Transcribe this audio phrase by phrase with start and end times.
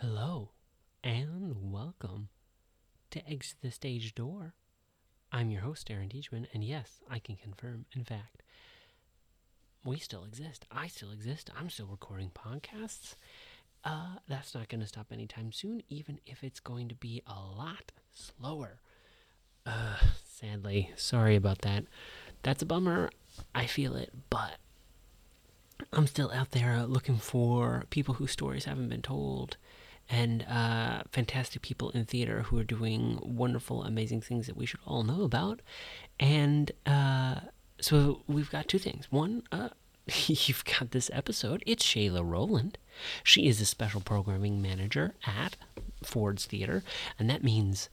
[0.00, 0.50] Hello,
[1.02, 2.28] and welcome
[3.10, 4.54] to Exit the Stage Door.
[5.32, 8.44] I'm your host, Aaron Deachman, and yes, I can confirm, in fact,
[9.84, 10.66] we still exist.
[10.70, 11.50] I still exist.
[11.58, 13.16] I'm still recording podcasts.
[13.84, 17.34] Uh, that's not going to stop anytime soon, even if it's going to be a
[17.34, 18.78] lot slower.
[19.66, 21.86] Uh, sadly, sorry about that.
[22.44, 23.10] That's a bummer.
[23.52, 24.58] I feel it, but
[25.92, 29.56] I'm still out there looking for people whose stories haven't been told
[30.08, 34.80] and uh, fantastic people in theater who are doing wonderful, amazing things that we should
[34.86, 35.60] all know about.
[36.18, 37.36] And uh,
[37.80, 39.06] so we've got two things.
[39.10, 39.68] One, uh,
[40.26, 41.62] you've got this episode.
[41.66, 42.78] It's Shayla Roland.
[43.22, 45.56] She is a special programming manager at
[46.02, 46.82] Ford's Theater,
[47.18, 47.88] and that means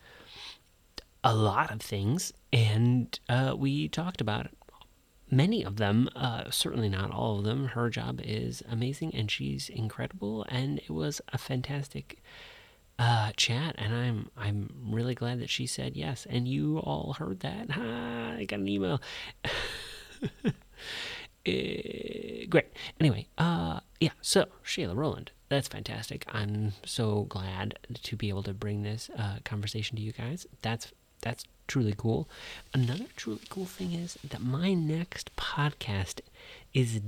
[1.23, 2.33] a lot of things.
[2.53, 4.47] And uh, we talked about
[5.29, 7.67] many of them, uh, certainly not all of them.
[7.69, 12.21] Her job is amazing and she's incredible, and it was a fantastic
[12.97, 13.75] uh, chat.
[13.77, 16.25] And I'm I'm really glad that she said yes.
[16.29, 17.71] And you all heard that?
[17.71, 19.01] Ha, I got an email.
[19.43, 20.51] Uh,
[22.49, 22.67] great.
[22.99, 24.11] Anyway, uh, yeah.
[24.21, 26.25] So Shayla Roland, that's fantastic.
[26.31, 30.47] I'm so glad to be able to bring this uh, conversation to you guys.
[30.61, 32.27] That's that's truly cool.
[32.73, 36.21] Another truly cool thing is that my next podcast
[36.73, 37.01] is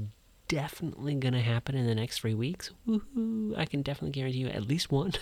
[0.47, 2.72] definitely going to happen in the next three weeks.
[2.88, 3.58] Woohoo!
[3.58, 5.13] I can definitely guarantee you at least one.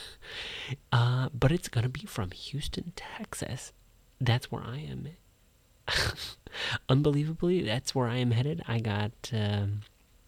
[0.91, 3.73] Uh, but it's going to be from Houston, Texas.
[4.19, 5.09] That's where I am.
[6.89, 8.63] Unbelievably, that's where I am headed.
[8.67, 9.81] I got, um,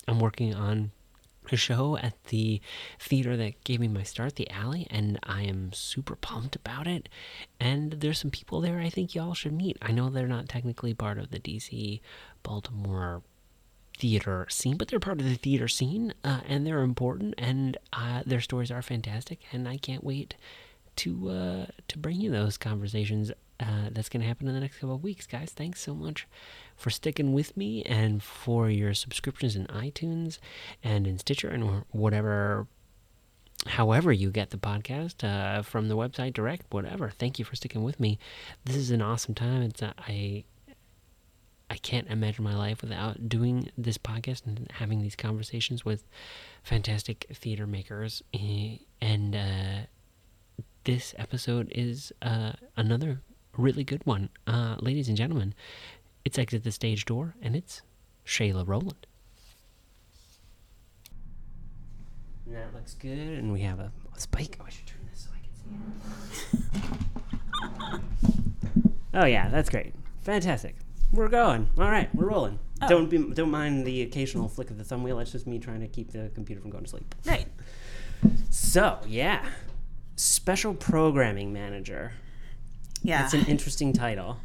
[0.08, 0.92] I'm working on
[1.52, 2.62] a show at the
[3.00, 7.10] theater that gave me my start, the Alley, and I am super pumped about it.
[7.60, 9.78] And there's some people there I think y'all should meet.
[9.82, 12.02] I know they're not technically part of the DC
[12.44, 13.22] Baltimore
[13.98, 18.22] theater scene, but they're part of the theater scene, uh, and they're important, and uh,
[18.26, 20.36] their stories are fantastic, and I can't wait
[20.98, 23.32] to uh, to bring you those conversations.
[23.60, 25.52] Uh, that's going to happen in the next couple of weeks, guys.
[25.52, 26.28] Thanks so much
[26.76, 30.38] for sticking with me and for your subscriptions in iTunes
[30.84, 32.68] and in Stitcher and whatever,
[33.66, 37.10] however you get the podcast uh, from the website direct, whatever.
[37.10, 38.20] Thank you for sticking with me.
[38.66, 39.64] This is an awesome time.
[39.64, 40.44] It's uh, I.
[41.70, 46.08] I can't imagine my life without doing this podcast and having these conversations with
[46.64, 48.24] fantastic theater makers.
[48.34, 49.88] Eh, and uh,
[50.86, 53.20] this episode is uh, another
[53.58, 54.30] really good one.
[54.46, 55.54] Uh, ladies and gentlemen,
[56.26, 57.82] it's Exit the Stage Door, and it's
[58.26, 59.08] Shayla Roland.
[62.48, 64.58] That looks good, and we have a, a spike.
[64.62, 66.80] Oh, I should turn this so I can see
[67.94, 68.82] it.
[69.14, 70.76] oh yeah, that's great, fantastic.
[71.12, 71.70] We're going.
[71.78, 72.60] All right, we're rolling.
[72.82, 72.88] Oh.
[72.88, 75.18] Don't be, don't mind the occasional flick of the thumb wheel.
[75.18, 77.16] That's just me trying to keep the computer from going to sleep.
[77.26, 77.48] Right.
[78.50, 79.46] So yeah,
[80.16, 82.14] special programming manager.
[83.04, 83.22] Yeah.
[83.22, 84.38] That's an interesting title.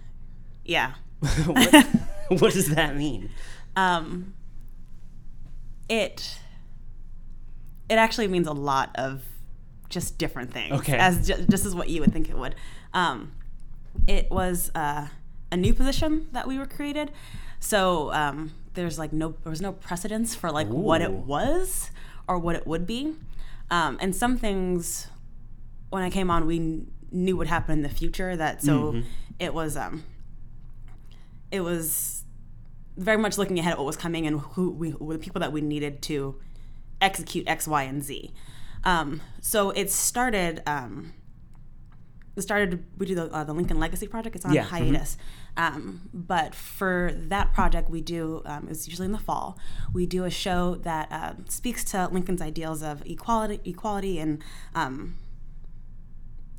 [0.65, 0.93] yeah.
[1.47, 1.87] what,
[2.29, 3.31] what does that mean?
[3.77, 4.35] Um,
[5.89, 6.39] it
[7.89, 9.23] it actually means a lot of
[9.89, 10.73] just different things.
[10.81, 10.97] Okay.
[10.97, 12.55] As ju- just as what you would think it would.
[12.95, 13.33] Um,
[14.07, 15.09] it was uh,
[15.51, 17.13] a new position that we were created.
[17.61, 21.91] So um, there's like no there was no precedence for like what it was
[22.27, 23.15] or what it would be.
[23.71, 25.09] Um, and some things
[25.91, 29.05] when I came on we knew would happen in the future that so Mhm.
[29.39, 30.03] it was um
[31.51, 32.25] it was
[32.97, 35.53] very much looking ahead at what was coming and who we who the people that
[35.53, 36.41] we needed to
[37.01, 38.33] execute X, Y, and Z.
[38.85, 40.63] Um, so it started.
[40.67, 41.13] Um,
[42.37, 42.85] it started.
[42.97, 44.37] We do the, uh, the Lincoln Legacy project.
[44.37, 44.69] It's on Yeah, mhm.
[44.69, 45.17] hiatus,
[45.57, 48.41] um, but for that project, we do.
[48.47, 49.59] Um, it's usually in the fall.
[49.93, 54.43] We do a show that uh, speaks to Lincoln's ideals of equality, equality, and
[54.75, 55.17] um,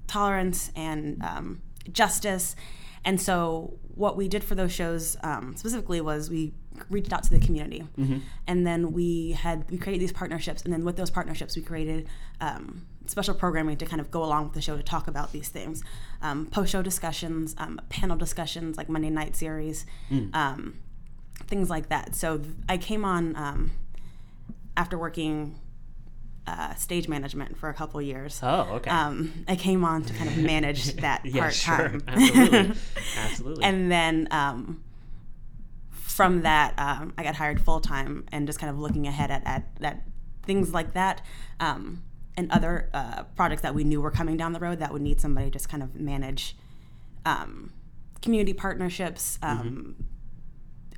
[0.08, 2.56] tolerance and um, justice.
[3.06, 6.54] And so, what we did for those shows um, specifically was we
[6.90, 7.84] reached out to the community,
[8.48, 12.08] and then we had we created these partnerships, and then with those partnerships, we created
[12.42, 15.50] um, special programming to kind of go along with the show to talk about these
[15.50, 15.84] things,
[16.22, 19.86] um, post-show discussions, um, panel discussions like Monday night series,
[20.34, 20.80] um,
[21.48, 22.16] things like that.
[22.16, 23.72] So th- I came on um,
[24.78, 25.60] after working
[26.46, 28.40] uh, stage management for a couple years.
[28.44, 28.90] Oh, okay.
[28.90, 31.76] Um, I came on to kind of manage that yeah, part sure.
[31.76, 32.04] time.
[32.08, 32.72] Absolutely.
[33.18, 33.64] Absolutely.
[33.64, 34.84] and then um,
[35.90, 39.42] from that, um, I got hired full time and just kind of looking ahead at,
[39.46, 40.04] at, at
[40.44, 41.22] things like that
[41.60, 42.04] um,
[42.36, 45.22] and other uh, projects that we knew were coming down the road that would need
[45.22, 46.56] somebody to just kind of manage
[47.26, 47.72] um,
[48.22, 49.96] community partnerships, um,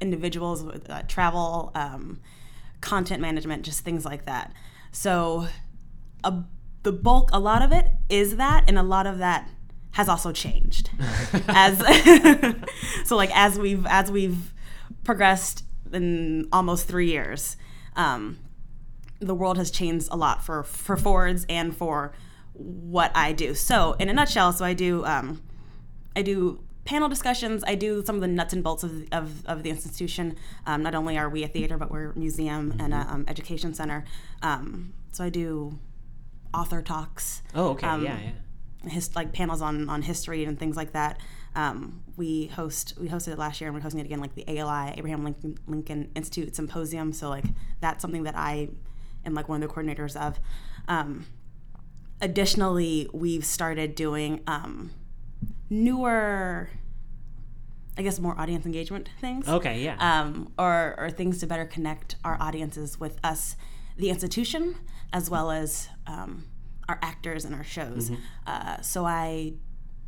[0.02, 2.20] individuals with uh, travel, um,
[2.82, 4.54] content management, just things like that.
[4.96, 5.50] So,
[6.24, 6.44] a
[6.84, 9.50] the bulk, a lot of it is that, and a lot of that
[9.92, 10.90] has also changed.
[11.50, 11.80] As
[13.06, 14.54] so like as we've as we've
[15.04, 17.58] progressed in almost three years
[17.96, 18.38] um,
[19.20, 22.14] the world has changed a lot for for forwards and for
[22.54, 23.54] what i do.
[23.54, 25.42] So in a nutshell so i do um,
[26.16, 29.64] i do panel discussions i do some of the nuts and bolts of, of, of
[29.64, 30.36] the institution
[30.66, 33.74] um, not only are we a theater but we're a museum and an um, education
[33.74, 34.06] center
[34.42, 35.78] um, so i do
[36.54, 37.86] author talks Oh, okay.
[37.88, 38.18] Um, yeah,
[38.84, 38.90] yeah.
[38.90, 41.20] his like panels on on history and things like that.
[41.56, 44.46] Um, we host we hosted it last year and we're hosting it again like the
[44.48, 47.12] ALI Abraham Lincoln, Lincoln Institute Symposium.
[47.14, 47.46] So like
[47.82, 48.70] that's something that I
[49.26, 50.40] am like one of the coordinators of.
[50.88, 51.26] Um,
[52.22, 54.92] additionally, we've started doing um,
[55.70, 56.70] newer,
[57.98, 59.98] I guess, more audience engagement things Okay, yeah.
[60.00, 63.56] um, or, or things to better connect our audiences with us,
[63.98, 64.76] the institution,
[65.14, 66.46] as well as um,
[66.88, 68.12] our actors and our shows.
[68.46, 69.54] Uh, so I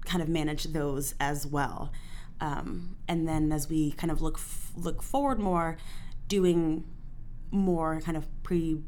[0.05, 1.91] kind of manage those as well.
[2.39, 5.77] Um, and then as we kind of look f- look forward more,
[6.27, 6.83] doing
[7.49, 8.81] more kind of pre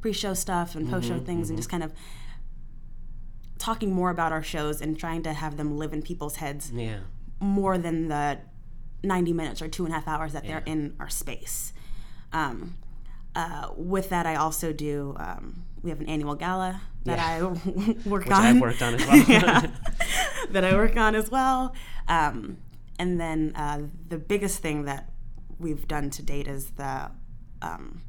[0.00, 1.92] pre show stuff and post show things, and just kind of
[3.58, 6.98] talking more about our shows and trying to have them live in people's heads yeah.
[7.40, 8.38] more than the
[9.02, 11.72] 90 minutes or two and a half hours that they're in our space.
[12.32, 12.76] Um,
[13.34, 17.26] uh, with that, I also do, um, we have an annual gala that Yeah.
[17.36, 17.42] I
[18.08, 18.44] work Which on.
[18.44, 19.16] I've worked on as well.
[19.28, 19.66] Yeah.
[20.50, 21.74] that I work on as well.
[22.08, 22.58] Um,
[22.98, 25.10] and then uh, the biggest thing that
[25.58, 27.10] we've done to date is the
[27.62, 28.02] um,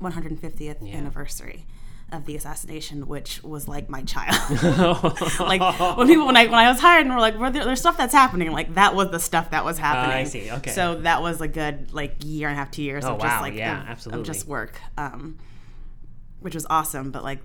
[0.00, 0.96] 150th Yeah.
[0.96, 1.66] anniversary
[2.10, 4.34] of the assassination, which was like my child.
[5.40, 5.60] like
[5.98, 7.96] when people when I when I was hired and were like, well, there, there's stuff
[7.96, 8.50] that's happening.
[8.50, 10.16] Like that was the stuff that was happening.
[10.16, 10.50] I see.
[10.50, 10.70] Okay.
[10.70, 13.34] So that was a good like year and a half, two years Oh, of just
[13.36, 13.40] wow.
[13.42, 15.38] like Yeah, of- of, just work, um,
[16.40, 17.10] which was awesome.
[17.10, 17.40] But like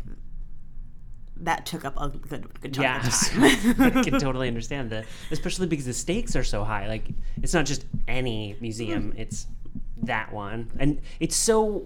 [1.38, 3.98] that took up a good good chunk Yes, of time.
[3.98, 6.88] I can totally understand that, especially because the stakes are so high.
[6.88, 7.10] Like,
[7.42, 9.48] it's not just any museum; it's
[10.04, 11.84] that one, and it's so.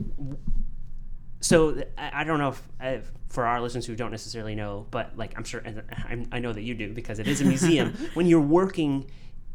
[1.39, 5.17] So I I don't know if, if for our listeners who don't necessarily know, but
[5.17, 7.93] like I'm sure, I'm- I know that you do because it is a museum.
[8.13, 9.09] when you're working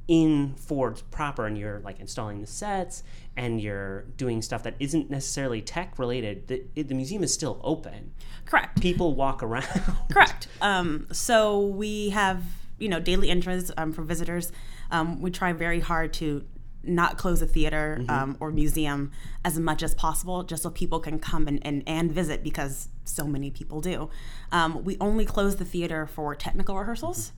[0.09, 3.03] in Ford proper and you're like installing the sets
[3.37, 7.61] and you're doing stuff that isn't necessarily tech related, the, it, the museum is still
[7.65, 8.13] open.
[8.45, 8.81] Correct.
[8.83, 9.65] People walk around.
[10.13, 10.49] Correct.
[10.61, 12.43] Um, so we have
[12.79, 14.53] you know daily entries um, for visitors.
[14.91, 16.45] Um, we try very hard to
[16.85, 19.13] not close a theater um, or museum
[19.45, 23.25] as much as possible, just so people can come and, and, and visit because so
[23.27, 24.11] many people do.
[24.51, 27.33] Um, we only close the theater for technical rehearsals,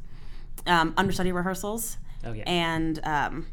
[0.66, 2.44] um, understudy rehearsals, Oh, yeah.
[2.46, 3.46] and um,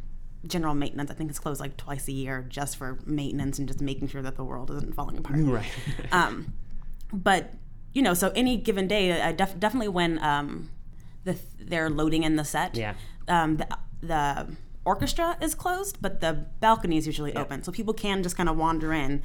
[0.48, 1.12] general maintenance.
[1.12, 4.22] I think it's closed like twice a year just for maintenance and just making sure
[4.22, 5.66] that the world isn't falling apart right.
[6.14, 6.54] um,
[7.12, 7.54] but
[7.94, 10.70] you know, so any given day, I def- definitely when um,
[11.26, 12.94] the they're loading in the set, Yeah.
[13.28, 13.68] um, the,
[14.02, 14.48] the
[14.86, 18.58] orchestra is closed, but the balcony is usually open, so people can just kind of
[18.58, 19.22] wander in.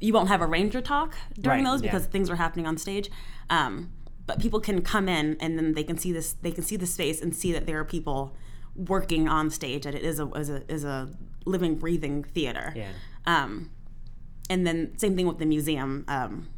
[0.00, 1.92] You won't have a ranger talk during Right, those yeah.
[1.92, 3.08] because things are happening on stage.
[3.50, 3.92] Um,
[4.26, 6.32] but people can come in and then they can see this.
[6.32, 8.36] They can see the space and see that there are people
[8.74, 9.84] working on stage.
[9.84, 11.10] That it is a is a is a
[11.44, 12.72] living, breathing theater.
[12.74, 12.90] Yeah.
[13.26, 13.70] Um,
[14.48, 16.04] and then same thing with the museum.
[16.08, 16.48] Um,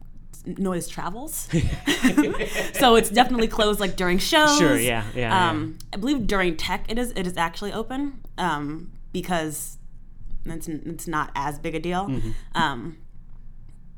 [0.46, 1.49] noise travels,
[2.75, 4.58] so it's definitely closed like during shows.
[4.58, 8.93] Sure, yeah, yeah, Um, I believe during tech it is it is actually open um,
[9.13, 9.79] because
[10.44, 12.06] it's it's not as big a deal.
[12.06, 12.31] Mm-hmm.
[12.55, 12.98] Um,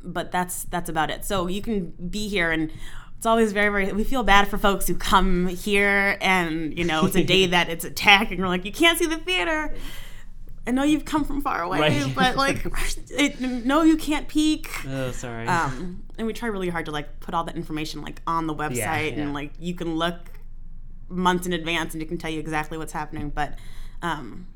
[0.02, 1.24] but that's that's about it.
[1.24, 2.72] So you can be here and.
[3.18, 3.90] It's always very, very.
[3.94, 7.70] We feel bad for folks who come here and you know it's a day that
[7.70, 9.74] it's attack and we're like, you can't see the theater.
[10.66, 12.12] I know you've come from far away, Right.
[12.14, 12.66] but like,
[13.10, 14.68] it, no, you can't peek.
[14.88, 15.46] Oh, sorry.
[15.46, 18.54] Um, and we try really hard to like put all that information like on the
[18.54, 19.22] website Yeah, yeah.
[19.22, 20.16] and like you can look
[21.08, 23.30] months in advance and it can tell you exactly what's happening.
[23.30, 23.54] But
[24.02, 24.48] um,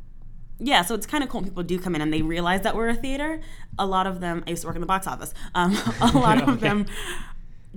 [0.59, 2.75] yeah, so it's kind of cool when people do come in and they realize that
[2.75, 3.41] we're a theater.
[3.79, 5.33] A lot of them, I used to work in the box office.
[5.55, 6.87] Um, a lot of them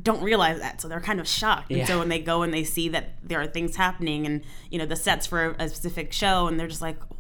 [0.02, 1.70] don't realize that, so they're kind of shocked.
[1.70, 1.78] Yeah.
[1.80, 4.80] And so when they go and they see that there are things happening and you
[4.80, 7.13] know the sets for a specific show, and they're just like, "Oh,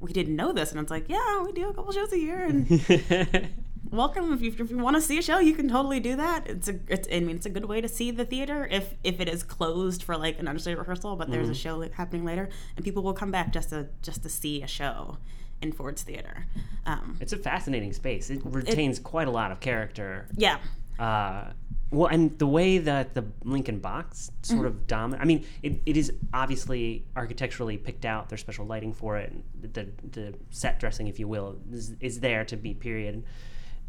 [0.00, 2.40] we didn't know this, and it's like, yeah, we do a couple shows a year,
[2.42, 3.50] and
[3.90, 4.32] welcome.
[4.32, 6.46] If you, if you want to see a show you can totally do that.
[6.48, 9.20] It's a it's i mean it's a good way to see the theater if if
[9.20, 12.84] it is closed for like an understudy rehearsal but there's a show happening later and
[12.84, 15.18] people will come back just to just to see a show
[15.60, 16.46] in ford's theater.
[16.86, 18.30] Um it's a fascinating space.
[18.30, 20.26] It retains quite a lot of character.
[20.36, 20.58] yeah.
[20.98, 21.52] Uh,
[21.92, 25.22] well, and the way that the Lincoln box sort of dominant.
[25.22, 28.28] I mean, it, it is obviously architecturally picked out.
[28.28, 29.32] There's special lighting for it.
[29.32, 33.24] And the the set dressing, if you will, is, is there to be period.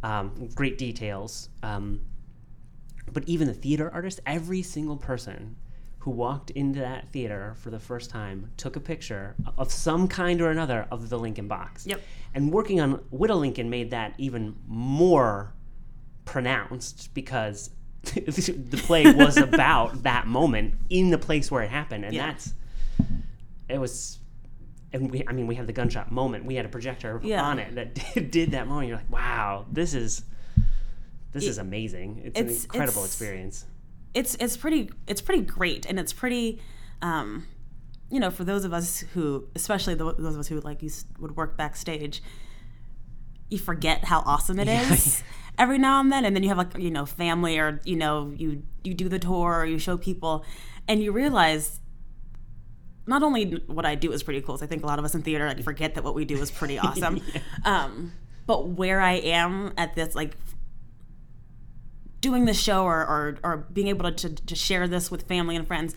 [0.02, 1.50] Um, great details.
[1.62, 2.02] Um,
[3.14, 5.56] but even the theater artists, every single person
[6.00, 10.42] who walked into that theater for the first time took a picture of some kind
[10.42, 11.86] or another of the Lincoln box.
[11.86, 12.02] Yep.
[12.34, 15.54] And working on Widow Lincoln made that even more
[16.26, 17.70] pronounced because
[18.04, 22.28] the play was about that moment in the place where it happened, and Yeah.
[22.28, 22.54] that's
[23.70, 24.18] it was.
[24.94, 26.44] And we, I mean, we had the gunshot moment.
[26.44, 27.42] We had a projector Yeah.
[27.44, 28.90] on it that did, did that moment.
[28.90, 30.24] You're like, wow, this is
[31.32, 32.22] this It- is amazing.
[32.26, 33.66] It's, it's- an incredible it's- experience.
[34.14, 36.60] it's it's pretty it's pretty great and it's pretty
[37.02, 37.48] um
[38.10, 41.08] you know for those of us who especially the, those of us who like used,
[41.20, 42.22] would work backstage
[43.50, 45.26] you forget how awesome it is Yeah.
[45.58, 48.34] Every now and then and then you have like you know family or you know
[48.36, 50.44] you you do the tour or you show people
[50.88, 51.80] and you realize
[53.08, 55.14] not only what I do is pretty cool 'cause I think a lot of us
[55.16, 57.22] in theater like forget that what we do is pretty awesome
[57.66, 58.14] um
[58.48, 60.36] but where I am at this like
[62.22, 65.56] doing this show or, or, or being able to, to, to share this with family
[65.56, 65.96] and friends,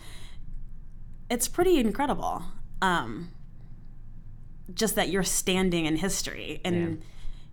[1.29, 2.43] it's pretty incredible.
[2.81, 3.31] Um,
[4.73, 7.07] just that you're standing in history and Yeah.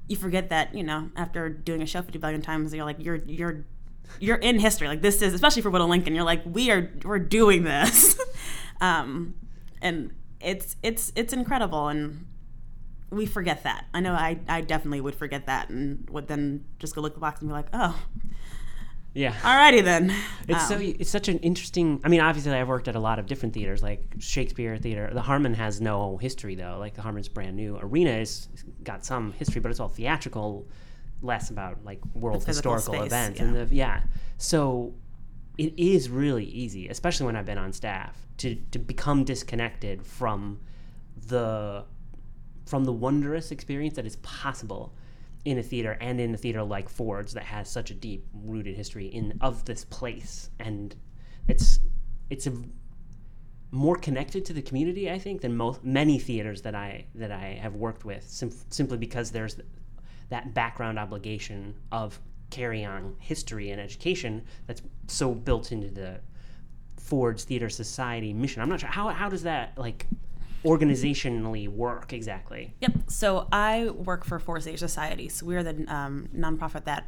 [0.07, 3.17] You forget that, you know, after doing a show 50 billion times, you're like, you're,
[3.25, 3.65] you're,
[4.19, 4.87] you're in history.
[4.87, 8.19] Like this is, especially for Widow Lincoln, you're like, we are, we're doing this.
[8.81, 9.35] um,
[9.81, 11.87] and it's, it's, it's incredible.
[11.87, 12.27] And
[13.09, 13.85] we forget that.
[13.93, 17.15] I know I, I definitely would forget that and would then just go look at
[17.15, 17.97] the box and be like, oh,
[19.13, 19.33] Yeah.
[19.33, 20.13] Alrighty then.
[20.47, 21.99] It's Um, so it's such an interesting.
[22.03, 25.09] I mean, obviously, I've worked at a lot of different theaters, like Shakespeare Theater.
[25.13, 26.77] The Harmon has no history though.
[26.79, 27.77] Like the Harmon's brand new.
[27.77, 28.47] Arena has
[28.83, 30.67] got some history, but it's all theatrical,
[31.21, 33.39] less about like world historical space, events.
[33.39, 33.45] yeah.
[33.45, 34.03] And the yeah,
[34.37, 34.93] so
[35.57, 40.59] it is really easy, especially when I've been on staff, to to become disconnected from
[41.27, 41.83] the
[42.65, 44.93] from the wondrous experience that is possible
[45.45, 48.75] in a theater and in a theater like Ford's that has such a deep rooted
[48.75, 50.95] history in of this place and
[51.47, 51.79] it's
[52.29, 52.53] it's a
[53.71, 57.59] more connected to the community I think than most many theaters that I that I
[57.61, 59.57] have worked with sim- simply because there's
[60.29, 62.19] that background obligation of
[62.49, 66.19] carrying on history and education that's so built into the
[66.97, 68.61] Ford's Theater Society mission.
[68.61, 70.05] I'm not sure how how does that like
[70.63, 72.73] organizationally work exactly.
[72.81, 72.91] Yep.
[73.07, 75.29] So I work for Ford's Theater Society.
[75.29, 77.07] So we're the um, nonprofit that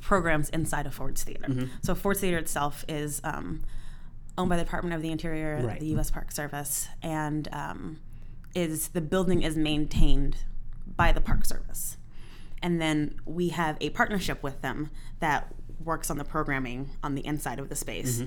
[0.00, 1.46] programs inside of Ford's Theater.
[1.48, 1.66] Mm-hmm.
[1.82, 3.62] So Ford's Theater itself is um,
[4.38, 5.80] owned by the Department of the Interior, Right.
[5.80, 6.10] the U.S.
[6.10, 8.00] Park Service, and um,
[8.54, 10.36] is the building is maintained
[10.96, 11.96] by the Park Service.
[12.62, 14.90] And then we have a partnership with them
[15.20, 18.22] that works on the programming on the inside of the space.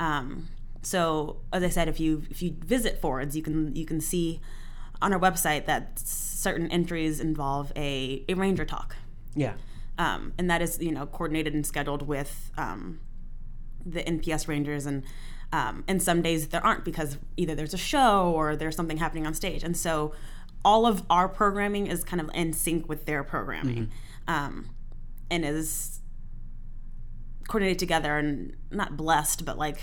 [0.00, 0.48] Um,
[0.86, 4.40] so, as I said, if you if you visit Ford's, you can you can see
[5.02, 8.96] on our website that certain entries involve a, a ranger talk,
[9.34, 9.54] Yeah.
[9.98, 13.00] um, and that is you know coordinated and scheduled with um,
[13.84, 15.02] the NPS rangers and.
[15.52, 19.24] Um, and some days there aren't because either there's a show or there's something happening
[19.24, 20.12] on stage, and so
[20.64, 23.92] all of our programming is kind of in sync with their programming,
[24.26, 24.70] um,
[25.30, 26.00] and is
[27.46, 29.78] coordinated together and not blessed, but like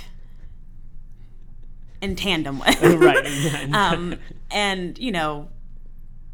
[2.01, 2.81] in tandem with.
[2.84, 3.25] right.
[3.74, 4.15] um,
[4.50, 5.50] and you know,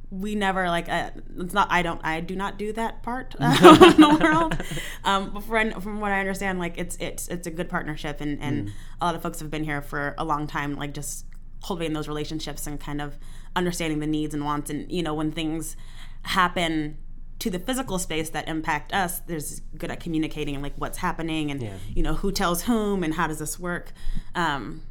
[0.09, 1.67] we never like uh, it's not.
[1.69, 1.99] I don't.
[2.03, 4.57] I do not do that part uh, in the world.
[5.03, 8.41] Um, but from, from what I understand, like it's it's it's a good partnership, and
[8.41, 8.71] and
[9.01, 11.25] a lot of folks have been here for a long time, like just
[11.65, 13.15] cultivating those relationships and kind of
[13.55, 15.75] understanding the needs and wants, and you know when things
[16.23, 16.97] happen
[17.39, 21.51] to the physical space that impact us there's good at communicating and like what's happening
[21.51, 21.73] and Yeah.
[21.93, 23.91] you know who tells whom and how does this work
[24.33, 24.81] um,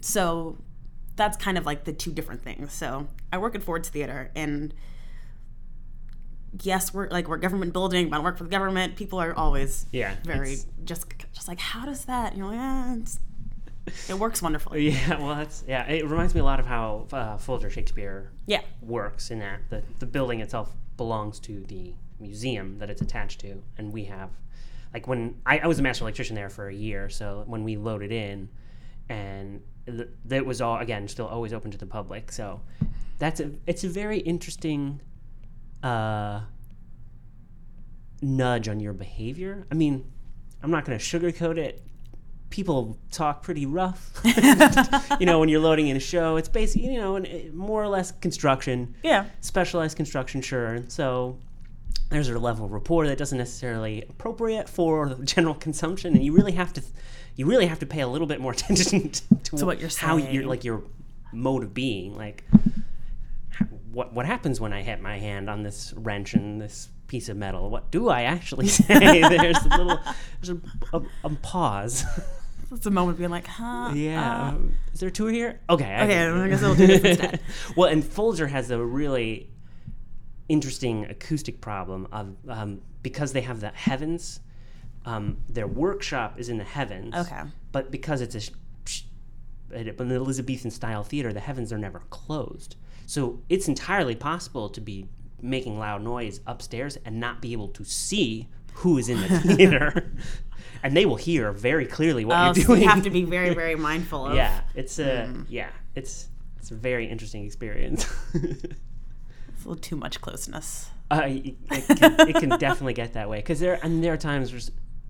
[0.00, 0.56] so
[1.16, 2.72] that's kind of like the two different things.
[2.72, 4.72] So I work at Ford's Theater, and
[6.62, 8.96] yes, we're like we're government building, but I work for the government.
[8.96, 12.34] People are always Yeah, very just just like how does that?
[12.36, 13.18] You know, yeah, it's,
[14.08, 14.90] it works wonderfully.
[14.90, 15.86] Yeah, well, that's yeah.
[15.88, 19.82] It reminds me a lot of how uh, Folger Shakespeare Yeah, works in that the
[19.98, 24.30] the building itself belongs to the museum that it's attached to, and we have
[24.94, 27.76] like when I, I was a master electrician there for a year, so when we
[27.76, 28.48] loaded in,
[29.08, 32.32] and th- that was all again still always open to the public.
[32.32, 32.60] So
[33.18, 35.00] that's a it's a very interesting
[35.82, 36.40] uh,
[38.22, 39.66] nudge on your behavior.
[39.70, 40.10] I mean,
[40.62, 41.82] I'm not going to sugarcoat it.
[42.50, 44.10] People talk pretty rough.
[45.20, 47.82] you know, when you're loading in a show, it's basically, you know, an, eh, more
[47.82, 50.82] or less construction, yeah, specialized construction, sure.
[50.88, 51.38] So
[52.08, 56.52] there's a level of rapport that doesn't necessarily appropriate for general consumption, and you really
[56.52, 56.82] have to,
[57.38, 60.06] you really have to pay a little bit more attention to, To what you're saying.
[60.08, 60.82] how you're like your
[61.32, 62.44] mode of being, like
[63.90, 67.36] what what happens when I hit my hand on this wrench and this piece of
[67.38, 67.70] metal.
[67.70, 69.22] What do I actually say?
[69.28, 69.98] there's a little,
[70.42, 70.58] there's
[70.92, 72.04] a, a, a pause.
[72.70, 73.92] It's a moment being like, huh?
[73.94, 74.50] Yeah.
[74.50, 74.58] uh,
[74.92, 75.58] Is there a tour here?
[75.70, 75.86] Okay.
[75.86, 76.26] I okay.
[76.28, 77.40] I guess I'll do this instead.
[77.76, 79.48] well, and Folger has a really
[80.50, 84.40] interesting acoustic problem of um, because they have the heavens.
[85.04, 87.14] Um, their workshop is in the heavens.
[87.14, 87.42] Okay.
[87.72, 89.02] But because it's a sh-
[89.70, 92.76] an Elizabethan style theater, the heavens are never closed.
[93.06, 95.06] So it's entirely possible to be
[95.40, 100.12] making loud noise upstairs and not be able to see who is in the theater.
[100.82, 102.82] and they will hear very clearly what Oh, you're so doing.
[102.82, 104.34] you have to be very, very mindful of.
[104.36, 106.28] Yeah, it's a yeah, it's
[106.58, 108.06] it's a very interesting experience.
[108.34, 110.90] It's a little too much closeness.
[111.10, 114.16] uh, it, it can, it can definitely get that way because there and there are
[114.18, 114.60] times where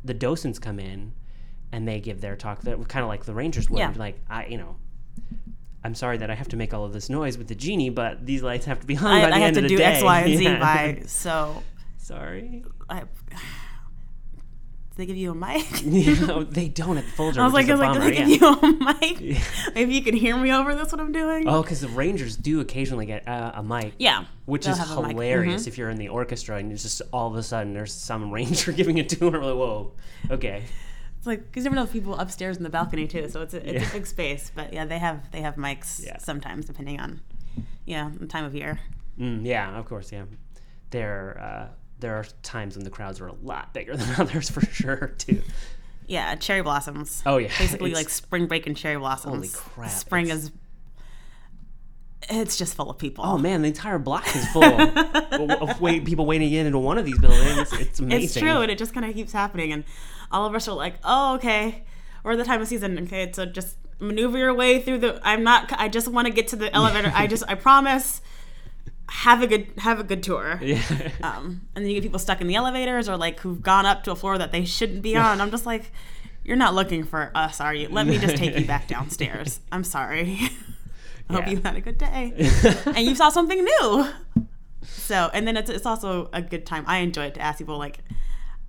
[0.04, 1.12] the docents come in
[1.72, 3.92] and they give their talk that kind of like the Rangers would Yeah.
[3.96, 4.76] like I you know.
[5.84, 8.26] I'm sorry that I have to make all of this noise with the genie, but
[8.26, 9.76] these lights have to be hung I, by the I have end to of the
[9.76, 9.82] do.
[9.82, 10.58] X, Y, and Z Yeah.
[10.58, 11.62] by so.
[11.98, 12.64] Sorry.
[12.90, 13.04] I,
[14.98, 15.84] they give you a mic?
[15.86, 17.40] no, they don't at the Folger.
[17.40, 18.26] I was like, is was like, do they yeah.
[18.26, 19.38] give you a mic?
[19.74, 20.92] Maybe you can hear me over this.
[20.92, 21.48] What I'm doing?
[21.48, 23.94] Oh, because the Rangers do occasionally get uh, a mic.
[23.98, 25.12] yeah, Which is have a mic.
[25.12, 25.68] hilarious Mhm.
[25.68, 28.72] if you're in the orchestra and it's just all of a sudden there's some ranger
[28.72, 29.30] giving a tour.
[29.32, 29.92] Like, whoa,
[30.30, 30.64] okay.
[31.16, 33.58] It's like because you never know people upstairs in the balcony too, so it's a,
[33.58, 33.88] it's Yeah.
[33.90, 34.52] a big space.
[34.54, 36.18] But yeah, they have they have mics Yeah.
[36.18, 37.20] sometimes depending on
[37.86, 38.78] yeah the time of year.
[39.18, 40.24] Mm, yeah, of course, yeah.
[40.90, 44.60] There, uh, there are times when the crowds are a lot bigger than others for
[44.62, 45.42] sure, too.
[46.06, 47.22] Yeah, cherry blossoms.
[47.26, 49.34] Oh yeah, basically It's- like spring break and cherry blossoms.
[49.34, 50.50] Holy crap, Spring it's- is
[52.30, 53.24] it's just full of people.
[53.24, 54.64] Oh man, the entire block is full
[55.62, 57.72] of wait, people waiting in into one of these buildings.
[57.74, 58.24] It's amazing.
[58.24, 59.84] It's true, and it just kind of keeps happening, and
[60.30, 61.84] all of us are like, "Oh, okay,
[62.24, 62.98] we're the time of season.
[63.04, 65.20] Okay, so just maneuver your way through the.
[65.22, 65.72] I'm not.
[65.78, 67.12] I just want to get to the elevator.
[67.14, 67.44] I just.
[67.48, 68.20] I promise.
[69.08, 69.72] Have a good.
[69.78, 70.58] Have a good tour.
[70.62, 70.82] Yeah.
[71.22, 74.04] Um, and then you get people stuck in the elevators or like who've gone up
[74.04, 75.40] to a floor that they shouldn't be on.
[75.40, 75.90] I'm just like,
[76.44, 77.88] you're not looking for us, are you?
[77.88, 79.60] Let me just take you back downstairs.
[79.70, 80.38] I'm sorry.
[81.28, 82.32] I hope you had a good day
[82.86, 84.08] and you saw something new.
[84.82, 86.84] So, and then it's, it's also a good time.
[86.86, 87.98] I enjoy it to ask people like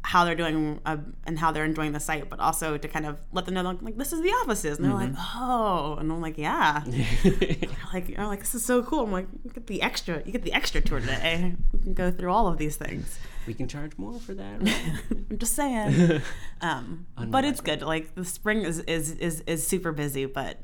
[0.02, 3.18] how they're doing uh, and how they're enjoying the site, but also to kind of
[3.32, 6.22] let them know like, like this is the offices, and they're like, oh, and I'm
[6.22, 6.84] like, yeah,
[7.94, 9.04] like I'm like this is so cool.
[9.04, 11.56] I'm like, you get the extra, you get the extra tour today.
[11.74, 13.20] We can go through all of these things.
[13.46, 14.62] we can charge more for that.
[14.62, 15.02] right?
[15.30, 16.22] I'm just saying.
[16.62, 17.82] Um, but it's good.
[17.82, 20.58] Like the spring is, is is is super busy, but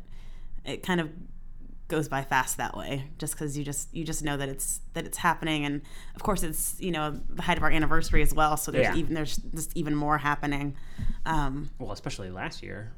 [0.65, 1.09] it kind of
[1.87, 3.05] goes by fast that way.
[3.19, 5.81] Just because you just you just know that it's that it's happening, and
[6.15, 8.57] of course it's you know the height of our anniversary as well.
[8.57, 8.95] So there's Yeah.
[8.95, 10.75] even there's just even more happening.
[11.25, 12.91] Um, well, especially last year.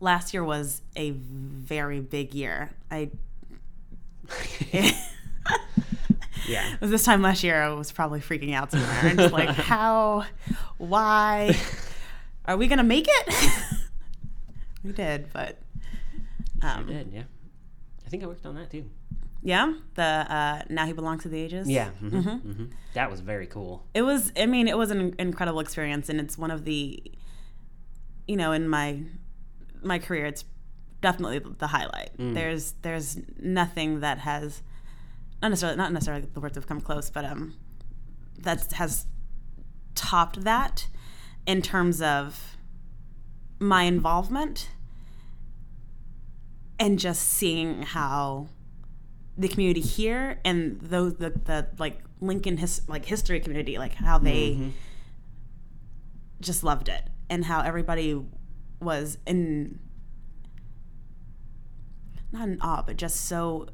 [0.00, 2.70] last year was a very big year.
[2.90, 3.10] I
[6.46, 6.76] Yeah.
[6.80, 10.24] Was this time last year I was probably freaking out somewhere and just like how
[10.78, 11.54] why
[12.46, 13.34] are we gonna make it
[14.84, 15.58] we did but
[16.62, 17.22] um, did, yeah.
[18.08, 18.86] I think I worked on that too.
[19.42, 19.74] yeah?
[19.94, 21.68] The uh, now he belongs to the ages?
[21.68, 21.90] Yeah.
[21.90, 23.84] hmm hmm That was very cool.
[23.92, 27.02] it was i mean it was an incredible experience and it's one of the
[28.26, 29.02] you know in my
[29.82, 30.44] my career it's
[31.02, 32.10] definitely the highlight.
[32.18, 33.18] There's there's
[33.60, 34.62] nothing that has
[35.42, 37.54] not necessarily not necessarily the words have come close but um
[38.46, 39.06] that has
[39.94, 40.86] topped that
[41.46, 42.56] in terms of
[43.60, 44.70] my involvement
[46.78, 48.48] and just seeing how
[49.36, 54.18] the community here and those the, the like Lincoln his like history community like how
[54.18, 54.72] they
[56.40, 58.20] just loved it and how everybody
[58.80, 59.78] was in
[62.32, 63.68] not in awe but just so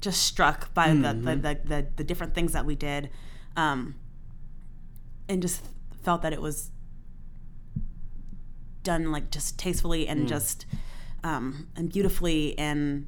[0.00, 3.08] just struck by the, the, the, the the different things that we did
[3.56, 3.94] um
[5.28, 5.62] and just
[6.02, 6.70] felt that it was
[8.84, 10.64] done like just tastefully and just
[11.24, 13.06] um and beautifully and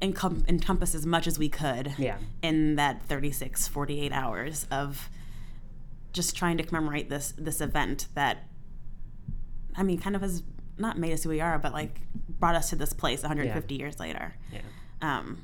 [0.00, 2.16] encom- encompass as much as we could Yeah.
[2.40, 5.10] in that 36 48 hours of
[6.12, 8.44] just trying to commemorate this this event that
[9.76, 10.42] i mean kind of has
[10.78, 13.98] not made us who we are but like brought us to this place 150 years
[14.00, 14.60] later Yeah.
[15.02, 15.42] um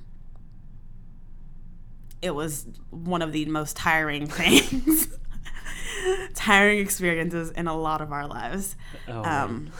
[2.20, 5.08] it was one of the most tiring things
[6.34, 8.76] tiring experiences in a lot of our lives
[9.08, 9.70] Oh, um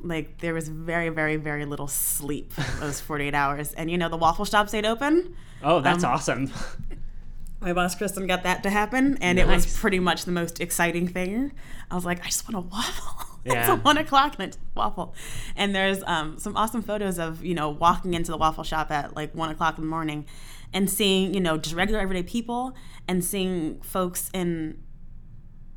[0.00, 4.16] like there was very very very little sleep those 48 hours and you know the
[4.16, 6.50] waffle shop stayed open Oh, that's um, awesome.
[7.60, 11.08] my boss Kristen got that to happen, and it was pretty much the most exciting
[11.08, 11.50] thing.
[11.90, 13.26] I was like, I just want a waffle.
[13.44, 13.74] Yeah.
[13.74, 15.14] it's one o'clock and it's waffle.
[15.56, 19.16] And there's um, some awesome photos of you know walking into the waffle shop at
[19.16, 20.26] like one o'clock in the morning,
[20.74, 22.74] and seeing you know just regular everyday people
[23.08, 24.78] and seeing folks in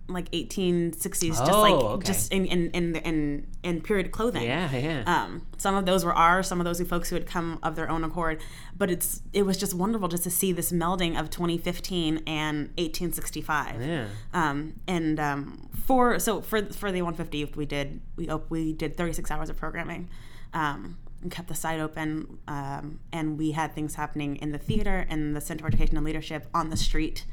[0.09, 2.05] like 1860s just Oh, like okay.
[2.07, 5.03] just in in, in in in period clothing Yeah, yeah.
[5.05, 7.75] um, some of those were ours, some of those were folks who had come of
[7.75, 8.41] their own accord.
[8.77, 13.81] But it's it was just wonderful just to see this melding of 2015 and 1865.
[13.81, 14.07] yeah.
[14.33, 18.95] Um, and um, for so for for the 150th, we did we op- we did
[18.97, 20.09] 36 hours of programming.
[20.53, 25.05] Um, and kept the site open, um, and we had things happening in the theater
[25.09, 27.25] and the Center for Education and Leadership on the street.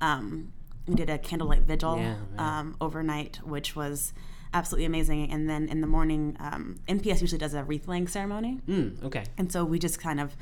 [0.00, 0.52] Um,
[0.86, 2.58] we did a candlelight vigil Yeah, yeah.
[2.60, 4.12] um, overnight, which was
[4.54, 5.30] absolutely amazing.
[5.30, 9.24] And then in the morning, um, NPS usually does a wreath laying ceremony, Mm, okay.
[9.38, 10.36] and so we just kind of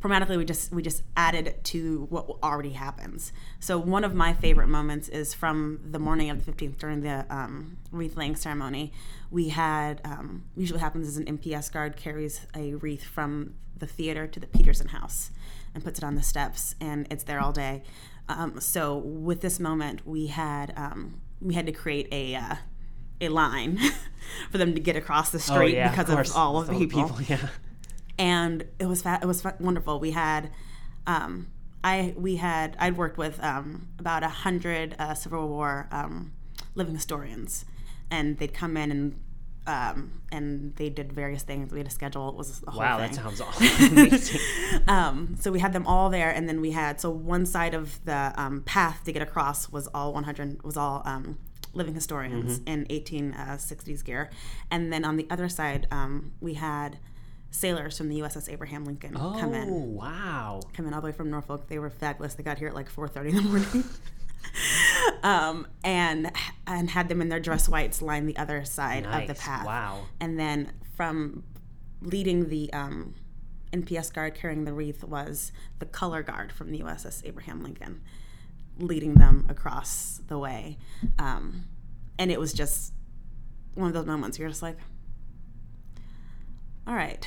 [0.00, 3.32] programmatically we just we just added to what already happens.
[3.60, 7.24] So one of my favorite moments is from the morning of the 15th during the
[7.30, 8.92] um, wreath laying ceremony.
[9.30, 14.26] We had um, usually happens is an NPS guard carries a wreath from the theater
[14.28, 15.30] to the Petersen House
[15.74, 17.82] and puts it on the steps, and it's there all day.
[18.28, 22.54] Um, so with this moment, we had um, we had to create a uh,
[23.20, 23.78] a line
[24.50, 26.34] for them to get across the Oh, street yeah, because of, course.
[26.34, 27.48] all of the people Yeah.
[28.18, 29.98] and it was fa- it was fa- wonderful.
[29.98, 30.50] We had,
[31.06, 31.48] um,
[31.82, 36.32] I we had I'd worked with um, about a hundred uh, Civil War um,
[36.76, 37.64] living historians,
[38.10, 39.20] and they'd come in and
[39.66, 41.72] um, and they did various things.
[41.72, 42.28] We had a schedule.
[42.30, 43.12] It was a whole Wow, thing.
[43.12, 44.82] that sounds awesome.
[44.88, 48.04] Um, so we had them all there, and then we had so one side of
[48.04, 51.38] the um, path to get across was all 100 was all um,
[51.74, 54.30] living historians in 1860s gear,
[54.70, 56.98] and then on the other side um, we had
[57.50, 60.60] sailors from the USS Abraham Lincoln come Oh, in, wow.
[60.72, 61.68] come in all the way from Norfolk.
[61.68, 62.34] They were fabulous.
[62.34, 63.84] They got here at like 4:30 in the morning.
[65.22, 66.30] Um, and
[66.66, 70.06] and had them in their dress whites line the other side of the path Wow.
[70.20, 71.44] and then from
[72.00, 73.14] leading the um,
[73.72, 78.00] NPS guard carrying the wreath was the color guard from the USS Abraham Lincoln,
[78.78, 80.76] leading them across the way,
[81.18, 81.64] um,
[82.18, 82.92] and it was just
[83.74, 84.76] one of those moments you're just like,
[86.86, 87.26] all right.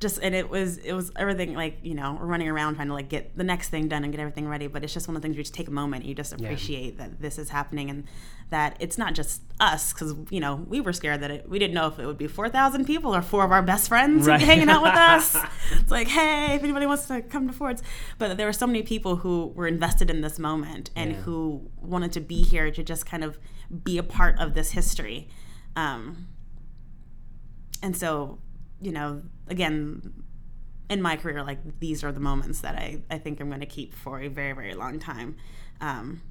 [0.00, 2.94] Just and it was it was everything like you know we're running around trying to
[2.94, 5.22] like get the next thing done and get everything ready but it's just one of
[5.22, 8.04] the things you just take a moment you just appreciate that this is happening and
[8.50, 11.74] that it's not just us because you know we were scared that it, we didn't
[11.74, 14.40] know if it would be 4,000 people or four of our best friends Right.
[14.50, 15.36] hanging out with us.
[15.72, 17.82] it's like, hey, if anybody wants to come to Ford's.
[18.18, 21.16] But there were so many people who were invested in this moment and Yeah.
[21.18, 23.38] who wanted to be here to just kind of
[23.84, 25.28] be a part of this history.
[25.76, 26.26] Um,
[27.82, 28.38] and so,
[28.80, 30.12] you know, again,
[30.90, 33.66] in my career, like these are the moments that I, I think I'm going to
[33.66, 35.36] keep for a very, very long time.
[35.80, 36.22] Um,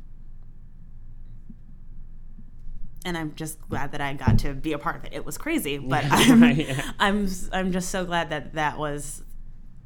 [3.05, 5.13] and I'm just glad that I got to be a part of it.
[5.13, 6.91] It was crazy, but I'm, Yeah.
[6.99, 9.23] I'm, I'm just so glad that that was,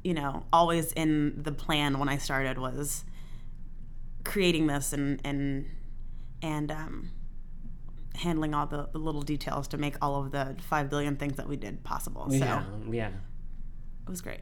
[0.03, 3.03] you know, always in the plan when I started was
[4.23, 5.65] creating this and, and,
[6.41, 7.09] and, um,
[8.17, 11.47] handling all the, the little details to make all of the 5 billion things that
[11.47, 12.27] we did possible.
[12.29, 12.63] So Yeah.
[12.89, 13.07] Yeah.
[13.09, 14.41] it was great.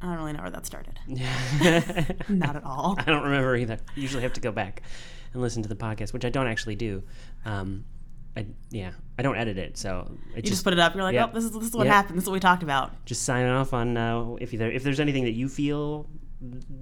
[0.00, 0.98] I don't really know where that started.
[1.08, 2.04] Yeah.
[2.28, 2.96] Not at all.
[2.98, 3.78] I don't remember either.
[3.96, 4.82] I usually have to go back
[5.32, 7.02] and listen to the podcast, which I don't actually do.
[7.44, 7.84] Um,
[8.36, 10.94] I, yeah, I don't edit it, so it You just just put it up.
[10.94, 11.30] You're like, Yep.
[11.30, 11.94] oh, this is this is what Yep.
[11.94, 12.18] happened.
[12.18, 12.92] This is what we talked about.
[13.06, 16.06] just sign off on uh, if there if there's anything that you feel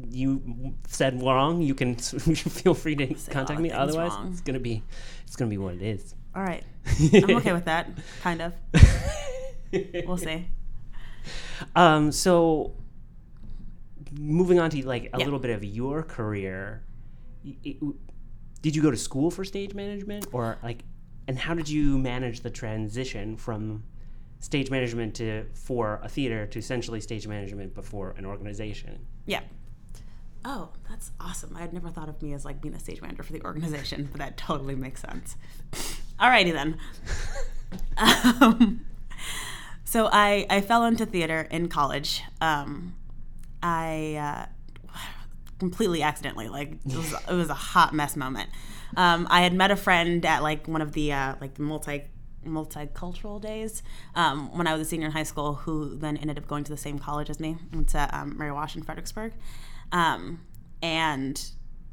[0.08, 1.94] you said wrong, you can
[2.58, 3.70] feel free to a contact me.
[3.70, 4.32] Otherwise, wrong.
[4.32, 4.82] it's gonna be
[5.34, 6.14] it's gonna be what it is.
[6.36, 6.62] All right,
[7.12, 7.90] I'm okay with that.
[8.22, 8.54] Kind of.
[10.06, 10.46] We'll see.
[11.74, 12.76] Um, so
[14.16, 15.24] moving on to like a Yeah.
[15.24, 16.84] little bit of your career,
[17.64, 17.78] it-
[18.62, 20.84] did you go to school for stage management or like,
[21.26, 23.82] and how did you manage the transition from
[24.38, 29.04] stage management to for a theater to essentially stage management before an organization?
[29.26, 29.40] Yeah.
[30.44, 31.56] Oh, that's awesome.
[31.56, 34.08] I had never thought of me as like being a stage manager for the organization,
[34.12, 35.36] but that totally makes sense.
[36.20, 36.78] Alrighty then.
[37.96, 38.84] um,
[39.84, 42.22] so I I fell into theater in college.
[42.40, 42.94] Um,
[43.62, 44.48] I
[44.90, 44.98] uh,
[45.58, 48.50] completely accidentally like it was it was a hot mess moment.
[48.96, 52.04] Um, I had met a friend at like one of the uh, like multi
[52.46, 53.82] multicultural days
[54.14, 56.70] um, when I was a senior in high school, who then ended up going to
[56.70, 59.32] the same college as me, went to um, Mary Wash in Fredericksburg,
[59.92, 60.40] um,
[60.82, 61.42] and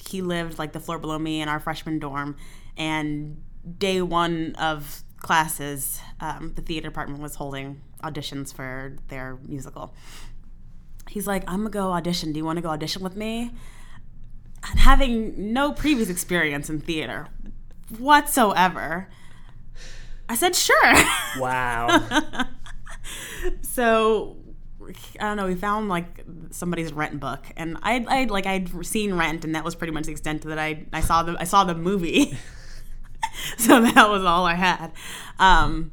[0.08, 2.36] he lived like the floor below me in our freshman dorm,
[2.78, 3.42] and
[3.78, 9.94] day one of classes, um, the theater department was holding auditions for their musical.
[11.08, 12.32] He's like, I'm gonna go audition.
[12.34, 13.52] Do you want to go audition with me?
[14.64, 17.28] Having no previous experience in theater
[17.98, 19.08] whatsoever,
[20.30, 20.94] I said, sure.
[21.38, 22.48] Wow.
[23.62, 24.38] so
[25.20, 25.48] I don't know.
[25.48, 29.64] We found like somebody's rent book, and I, I like I'd seen Rent, and that
[29.64, 32.38] was pretty much the extent that I I saw the I saw the movie.
[33.58, 34.92] so that was all I had.
[35.40, 35.92] Um,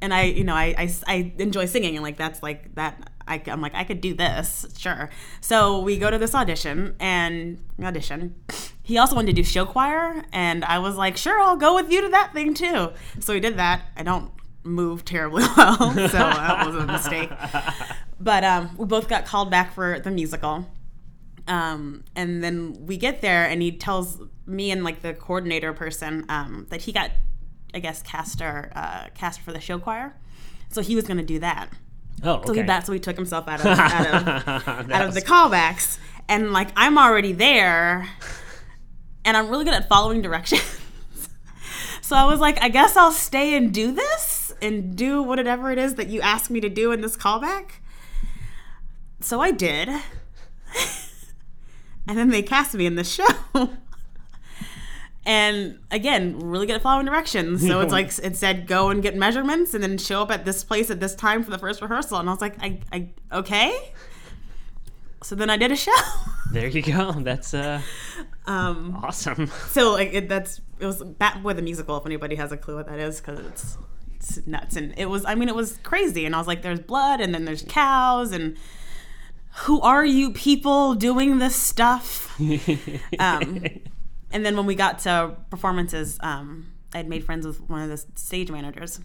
[0.00, 3.10] and I, you know, I, I, I enjoy singing, and like that's like that.
[3.26, 5.08] I, I'm like I could do this, sure.
[5.40, 8.34] So we go to this audition and audition.
[8.82, 11.90] He also wanted to do show choir, and I was like, sure, I'll go with
[11.90, 12.90] you to that thing too.
[13.20, 13.82] So we did that.
[13.96, 14.32] I don't
[14.64, 17.30] move terribly well, so that was a mistake.
[18.22, 20.64] But um, we both got called back for the musical.
[21.48, 26.24] Um, and then we get there, and he tells me and like the coordinator person
[26.28, 27.10] um, that he got,
[27.74, 30.14] I guess, cast or uh, cast for the show choir.
[30.68, 31.70] So he was going to do that.
[32.22, 32.46] Oh, okay.
[32.46, 35.98] So he, that's so he took himself out of out of, out of the callbacks,
[36.28, 38.08] and like I'm already there,
[39.24, 40.78] and I'm really good at following directions.
[42.02, 44.31] so I was like, I guess I'll stay and do this
[44.62, 47.72] and do whatever it is that you asked me to do in this callback.
[49.20, 49.88] So I did,
[52.08, 53.26] and then they cast me in the show.
[55.24, 57.64] And again, really good at following directions.
[57.64, 60.64] So it's like it said, go and get measurements, and then show up at this
[60.64, 62.18] place at this time for the first rehearsal.
[62.18, 63.92] And I was like, I, I okay.
[65.22, 65.92] So then I did a show.
[66.52, 67.12] There you go.
[67.12, 67.80] That's uh,
[68.44, 69.46] Um, awesome.
[69.70, 71.96] so like it, that's it was Bat Boy the musical.
[71.96, 73.78] If anybody has a clue what that is, because it's it's
[74.46, 74.76] nuts.
[74.76, 76.26] And it was, I mean, it was crazy.
[76.26, 78.56] And I was like, there's blood, and then there's cows, and
[79.54, 82.38] who are you people doing this stuff?
[83.18, 83.64] um,
[84.30, 87.88] and then when we got to performances, um, I had made friends with one of
[87.88, 89.00] the stage managers,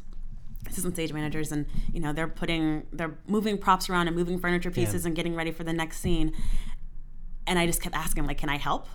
[0.66, 4.72] assistant stage managers, and you know they're putting they're moving props around and moving furniture
[4.72, 6.34] pieces and getting ready for the next scene.
[7.46, 8.88] And I just kept asking, like, "Can I help?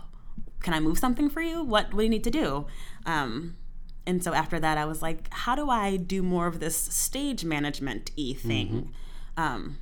[0.61, 1.63] Can I move something for you?
[1.63, 2.67] What, what do you need to do?"
[3.05, 3.57] Um,
[4.07, 7.45] and so after that, I was like, "How do I do more of this stage
[7.45, 8.93] management e thing?"
[9.37, 9.79] Um,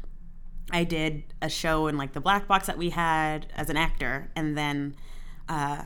[0.70, 4.30] I did a show in like the black box that we had as an actor,
[4.36, 4.94] and then
[5.48, 5.82] uh,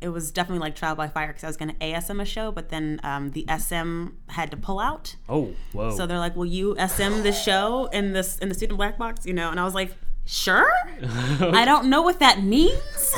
[0.00, 2.52] it was definitely like trial by fire because I was going to ASM a show,
[2.52, 5.16] but then um, the SM had to pull out.
[5.28, 5.96] Oh, whoa.
[5.96, 9.24] So they're like, "Will you SM the show in this in the student black box?"
[9.26, 9.94] You know, and I was like,
[10.24, 10.70] "Sure."
[11.40, 13.14] I don't know what that means,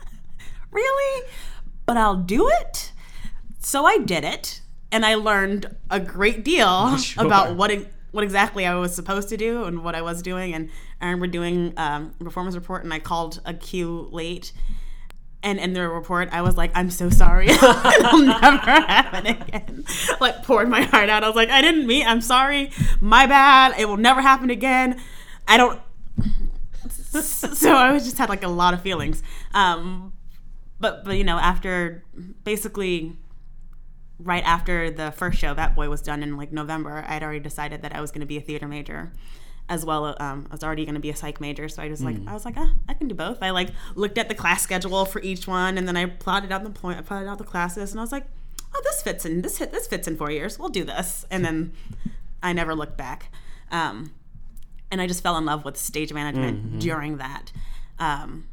[0.70, 1.28] really,
[1.84, 2.91] but I'll do it.
[3.62, 7.24] So I did it, and I learned a great deal Sure.
[7.24, 10.52] about what it, what exactly I was supposed to do and what I was doing.
[10.54, 10.68] And
[11.00, 14.52] I remember doing um, a performance report, and I called a cue late.
[15.44, 17.46] And in the report, I was like, "I'm so sorry.
[17.50, 19.84] It'll never happen again."
[20.20, 21.24] Like poured my heart out.
[21.24, 22.06] I was like, "I didn't mean.
[22.06, 22.70] I'm sorry.
[23.00, 23.74] My bad.
[23.76, 25.00] It will never happen again.
[25.48, 25.80] I don't."
[27.20, 29.22] so I was just had like a lot of feelings.
[29.52, 30.12] Um,
[30.78, 32.04] but but you know, after
[32.44, 33.16] basically
[34.22, 37.40] right after the first show, Bat Boy was done in like November, I had already
[37.40, 39.12] decided that I was going to be a theater major.
[39.68, 42.02] As well, um, I was already going to be a psych major, so I just
[42.02, 43.42] like I was like, ah, I can do both.
[43.42, 46.64] I like looked at the class schedule for each one, and then I plotted out
[46.64, 48.26] the point, I plotted out the classes, and I was like,
[48.74, 50.58] oh, this fits in this hit this fits in four years.
[50.58, 51.72] We'll do this, and then
[52.42, 53.30] I never looked back.
[53.70, 54.12] Um,
[54.90, 57.52] and I just fell in love with stage management during that.
[57.98, 58.48] Um,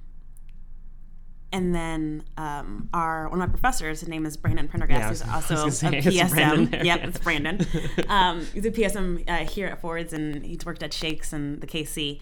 [1.52, 5.22] and then um, our one of my professors, his name is Brandon Prendergast, Yeah, was-
[5.48, 6.70] who's also a say, it's PSM.
[6.72, 7.08] there, Yep, yeah.
[7.08, 7.66] it's Brandon.
[8.08, 11.68] Um, he's a PSM uh, here at Fords, and he's worked at Shakes and the
[11.68, 12.20] KC.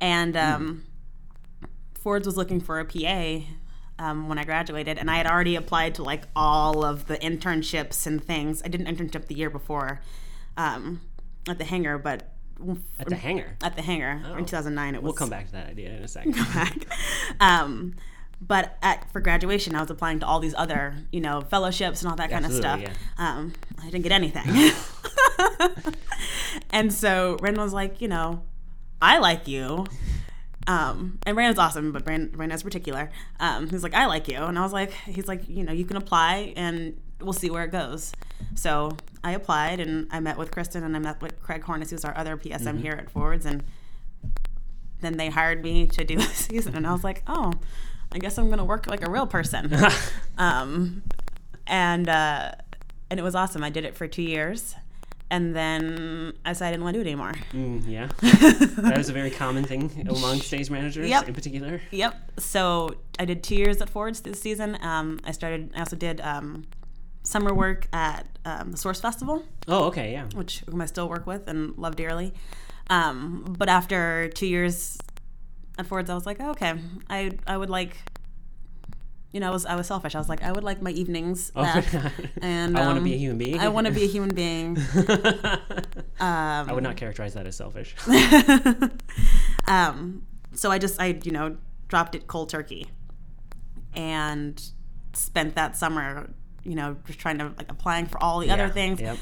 [0.00, 0.84] And um,
[1.94, 3.44] Fords was looking for a PA
[3.98, 8.06] um, when I graduated, and I had already applied to like all of the internships
[8.06, 8.62] and things.
[8.64, 10.02] I did an internship the year before
[10.58, 11.00] um,
[11.48, 12.30] at the hangar, but
[13.00, 13.56] At the hangar.
[13.62, 16.08] at the hangar in 2009, it was We'll come back to that idea in a
[16.08, 16.32] second.
[16.54, 16.76] back.
[17.40, 17.94] Um,
[18.40, 22.10] but at, for graduation, I was applying to all these other, you know, fellowships and
[22.10, 22.80] all that kind of stuff.
[22.80, 24.72] Absolutely, Um, I didn't get anything.
[26.70, 28.42] and so Ren was like, you know,
[29.00, 29.86] I like you.
[30.68, 33.10] Um, and Brandon's awesome, but Rand, Rand is particular.
[33.38, 34.38] Um, he's like, I like you.
[34.38, 37.64] And I was like, he's like, you know, you can apply and we'll see where
[37.64, 38.12] it goes.
[38.54, 42.04] So I applied and I met with Kristen and I met with Craig Hornis, who's
[42.04, 43.46] our other PSM here at Ford's.
[43.46, 43.62] And
[45.00, 46.74] then they hired me to do a season.
[46.74, 47.52] And I was like, oh,
[48.12, 49.74] I guess I'm going to work like a real person.
[50.38, 51.02] um,
[51.66, 52.52] and, uh,
[53.10, 53.62] and it was awesome.
[53.64, 54.74] I did it for two years.
[55.28, 57.32] And then I decided I didn't want to do it anymore.
[57.52, 58.06] Mm, yeah.
[58.80, 61.26] that is a very common thing among stage managers Yep.
[61.28, 61.80] in particular.
[61.90, 62.30] Yep.
[62.38, 64.78] So I did two years at Fords this season.
[64.82, 65.72] Um, I started.
[65.74, 66.64] I also did um,
[67.24, 70.26] summer work at um, the Source Festival, Oh, okay, yeah.
[70.34, 72.32] which whom I still work with and love dearly.
[72.88, 74.96] Um, but after two years
[75.78, 76.74] at Fords, I was like, oh, okay,
[77.08, 77.96] I I would like
[79.36, 80.14] you know, I was I was selfish.
[80.14, 81.84] I was like, I would like my evenings Oh, back,
[82.42, 83.58] and I want to um, be a human being.
[83.58, 84.78] I want to be a human being.
[86.18, 87.94] I would not characterize that as selfish.
[89.68, 90.22] um,
[90.54, 91.58] so I just I you know
[91.88, 92.86] dropped it cold turkey,
[93.94, 94.62] and
[95.12, 96.30] spent that summer
[96.62, 99.02] you know just trying to like applying for all the other things.
[99.02, 99.18] Yep.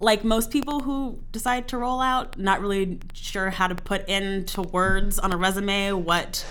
[0.00, 4.62] Like most people who decide to roll out, not really sure how to put into
[4.62, 6.44] words on a resume what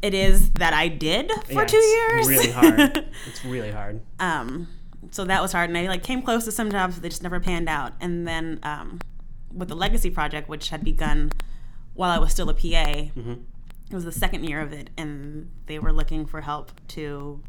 [0.00, 2.28] it is that I did for Yeah, two it's years.
[2.28, 3.08] Really hard.
[3.26, 4.00] it's really hard.
[4.20, 4.68] um,
[5.10, 7.22] so that was hard, and I like came close to some jobs, but they just
[7.22, 7.92] never panned out.
[8.00, 9.00] And then um,
[9.52, 11.30] with the legacy project, which had begun
[11.94, 12.60] while I was still a PA,
[13.16, 13.32] Mm-hmm.
[13.90, 17.42] it was the second year of it, and they were looking for help to,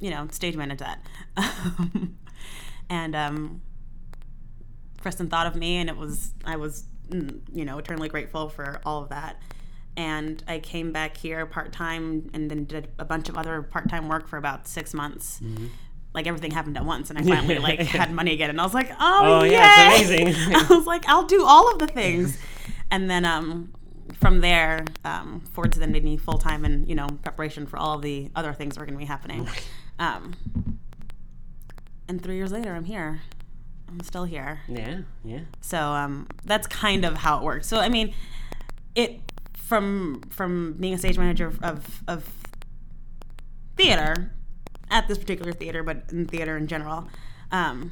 [0.00, 1.04] you know, stage manage that.
[2.90, 3.60] and um,
[5.00, 8.80] Kristen thought of me, and it was I was mm, you know eternally grateful for
[8.84, 9.40] all of that.
[9.96, 13.88] And I came back here part time, and then did a bunch of other part
[13.88, 15.40] time work for about six months.
[16.14, 18.74] Like everything happened at once, and I finally like had money again, and I was
[18.74, 20.54] like, "Oh, Oh, yay!" yeah, it's amazing.
[20.54, 22.38] I was like, "I'll do all of the things,"
[22.90, 23.72] and then um,
[24.20, 27.98] from there, um, Ford's then made me full time in you know preparation for all
[27.98, 29.48] the other things that are going to be happening.
[29.98, 30.34] Um,
[32.08, 33.20] and three years later, I'm here.
[33.88, 34.60] I'm still here.
[34.68, 35.00] Yeah.
[35.24, 35.40] Yeah.
[35.60, 37.66] So um, that's kind of how it works.
[37.66, 38.14] So I mean,
[38.94, 39.20] it
[39.56, 42.28] from from being a stage manager of of, of
[43.76, 44.32] theater
[44.90, 47.08] at this particular theater, but in theater in general,
[47.52, 47.90] um,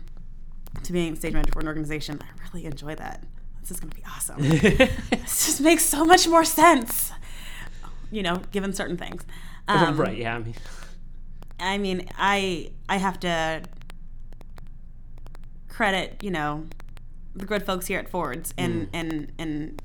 [0.83, 3.23] to being a stage manager for an organization, I really enjoy that.
[3.61, 4.41] This is going to be awesome.
[5.11, 7.11] this just makes so much more sense,
[8.11, 9.25] you know, given certain things.
[9.69, 10.17] Um, right.
[10.17, 10.37] Yeah.
[10.37, 10.55] I mean,
[11.59, 13.63] I mean, I I have to
[15.77, 16.65] credit, you know,
[17.35, 18.89] the good folks here at Ford's and mm.
[18.95, 19.83] and and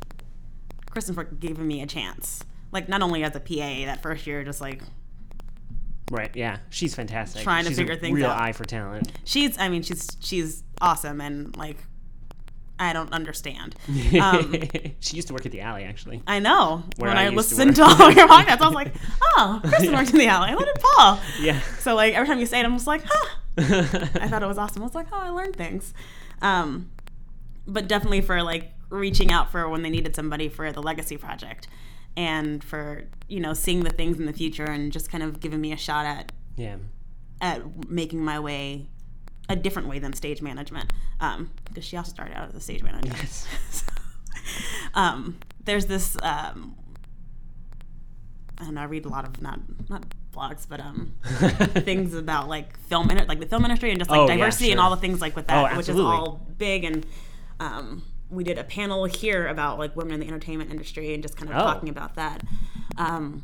[0.89, 2.41] Kristen for giving me a chance.
[2.71, 4.81] Like not only as a PA that first year, just like
[6.09, 6.31] right.
[6.33, 6.59] Yeah.
[6.69, 7.43] She's fantastic.
[7.43, 8.41] Trying to figure a things real out.
[8.41, 9.11] eye for talent.
[9.25, 9.57] she's.
[9.59, 11.77] I mean, she's she's awesome and like
[12.81, 13.75] I don't understand.
[14.21, 14.53] Um,
[14.99, 16.21] she used to work at the alley, actually.
[16.27, 16.83] I know.
[16.97, 19.61] Where when I I, used to listened to, all your podcasts, I was like, oh,
[19.63, 20.53] Kristen worked in the alley.
[20.53, 21.19] What did Paul?
[21.39, 21.59] Yeah.
[21.79, 23.29] So like every time you say it, I'm just like, huh.
[23.57, 24.81] I thought it was awesome.
[24.81, 25.93] I was like, oh, I learned things.
[26.41, 26.91] Um,
[27.67, 31.67] but definitely for like reaching out for when they needed somebody for the legacy project,
[32.17, 35.61] and for you know seeing the things in the future and just kind of giving
[35.61, 36.77] me a shot at yeah.
[37.39, 38.87] at making my way
[39.51, 40.91] a different way than stage management.
[41.19, 43.11] Um, because she also started out as a stage manager.
[43.15, 43.45] Yes.
[44.93, 46.75] um, there's this um,
[48.59, 48.81] I don't know.
[48.81, 49.59] I read a lot of not
[49.89, 51.13] not blogs, but um,
[51.83, 54.79] things about like film like the film industry and just like Oh, yeah, diversity and
[54.79, 56.83] all the things like with that, Oh, which is all big.
[56.83, 57.05] And
[57.59, 61.35] um, we did a panel here about like women in the entertainment industry and just
[61.37, 61.63] kind of Oh.
[61.63, 62.43] talking about that.
[62.97, 63.43] Um,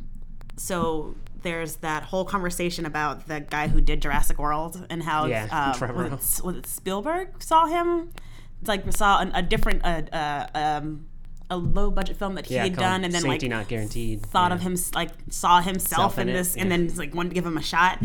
[0.56, 1.16] so
[1.48, 5.48] there's that whole conversation about the guy who did Jurassic World and how Yeah,
[5.80, 8.12] uh, was, it, was it Spielberg saw him
[8.60, 11.06] It's like saw an, a different uh, uh, um,
[11.50, 12.64] a low budget film that he Yeah.
[12.64, 14.26] had done and then like Not Guaranteed.
[14.26, 14.56] thought yeah.
[14.56, 17.46] of him like saw himself Self in in this and then like wanted to give
[17.46, 18.00] him a shot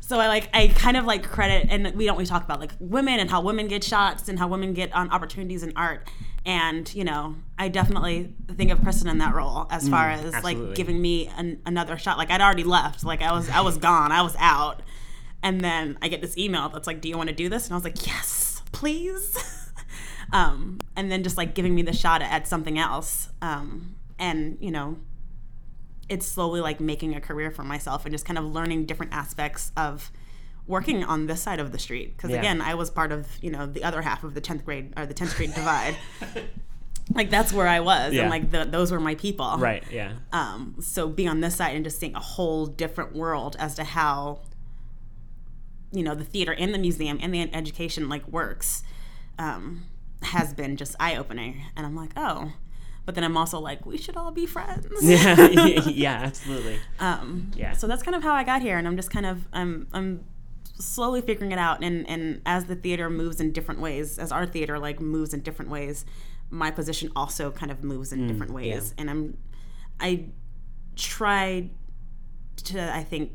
[0.00, 2.72] so i like i kind of like credit and we don't we talk about like
[2.78, 6.08] women and how women get shots and how women get on opportunities in art
[6.46, 10.34] and you know i definitely think of kristen in that role as far as Mm,
[10.34, 10.66] absolutely.
[10.66, 12.16] like giving me an, another shot.
[12.18, 13.04] Like i'd already left.
[13.04, 14.12] Like i was i was gone.
[14.12, 14.82] I was out.
[15.42, 17.66] And then i get this email that's like do you want to do this?
[17.66, 19.36] And i was like yes please.
[20.30, 23.30] Um, and then just like giving me the shot at something else.
[23.40, 24.98] Um, and you know
[26.10, 29.72] it's slowly like making a career for myself and just kind of learning different aspects
[29.74, 30.10] of
[30.68, 32.38] working on this side of the street because Yeah.
[32.38, 35.06] again i was part of you know the other half of the 10th grade or
[35.06, 35.96] the 10th grade divide
[37.14, 38.22] like that's where i was Yeah.
[38.22, 39.82] and like the, those were my people Right.
[39.90, 40.12] Yeah.
[40.32, 43.84] um, so being on this side and just seeing a whole different world as to
[43.84, 44.40] how
[45.92, 48.82] you know the theater and the museum and the education like works
[49.38, 49.84] um,
[50.22, 52.52] has been just eye-opening and i'm like oh
[53.06, 55.48] but then i'm also like we should all be friends Yeah.
[55.88, 56.20] yeah.
[56.24, 56.78] Absolutely.
[57.00, 57.72] um, Yeah.
[57.72, 60.24] so that's kind of how i got here and i'm just kind of i'm i'm
[60.78, 64.46] slowly figuring it out and and as the theater moves in different ways as our
[64.46, 66.04] theater like moves in different ways
[66.50, 68.94] my position also kind of moves in different ways.
[68.96, 69.36] and i'm
[70.00, 70.24] i
[70.96, 71.70] tried
[72.56, 73.32] to i think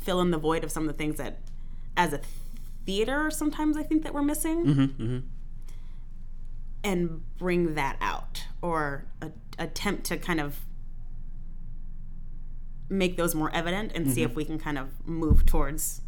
[0.00, 1.38] fill in the void of some of the things that
[1.96, 2.20] as a
[2.84, 4.64] theater sometimes i think that we're missing.
[4.64, 5.18] Hmm hmm
[6.84, 10.60] and bring that out or a, attempt to kind of
[12.88, 16.01] make those more evident and see if we can kind of move towards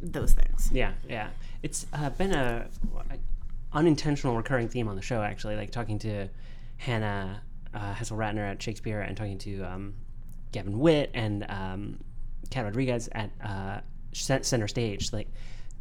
[0.00, 0.70] those things.
[0.72, 1.30] Yeah, yeah.
[1.62, 2.66] It's uh, been a,
[3.72, 5.56] unintentional recurring theme on the show, actually.
[5.56, 6.28] Like talking to
[6.78, 7.42] Hannah
[7.74, 9.94] uh, Hessel Ratner at Shakespeare and talking to um,
[10.52, 11.98] Gavin Witt and um,
[12.50, 13.80] Cat Rodriguez at uh,
[14.12, 15.12] Center Stage.
[15.12, 15.28] Like,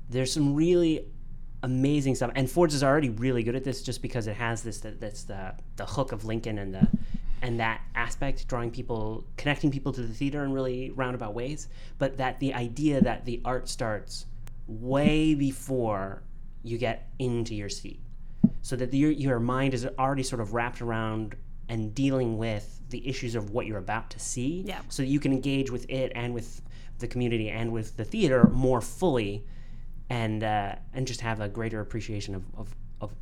[0.09, 1.05] there's some really
[1.63, 4.79] amazing stuff, and Ford's is already really good at this, just because it has this
[4.81, 6.87] that, that's the the hook of Lincoln and the
[7.41, 11.67] and that aspect, drawing people, connecting people to the theater in really roundabout ways.
[11.97, 14.25] But that the idea that the art starts
[14.67, 16.23] way before
[16.63, 17.99] you get into your seat,
[18.61, 21.35] so that your your mind is already sort of wrapped around
[21.69, 24.79] and dealing with the issues of what you're about to see, Yeah.
[24.87, 26.61] so that you can engage with it and with
[26.99, 29.45] the community and with the theater more fully,
[30.09, 33.13] and uh, and just have a greater appreciation of, of, of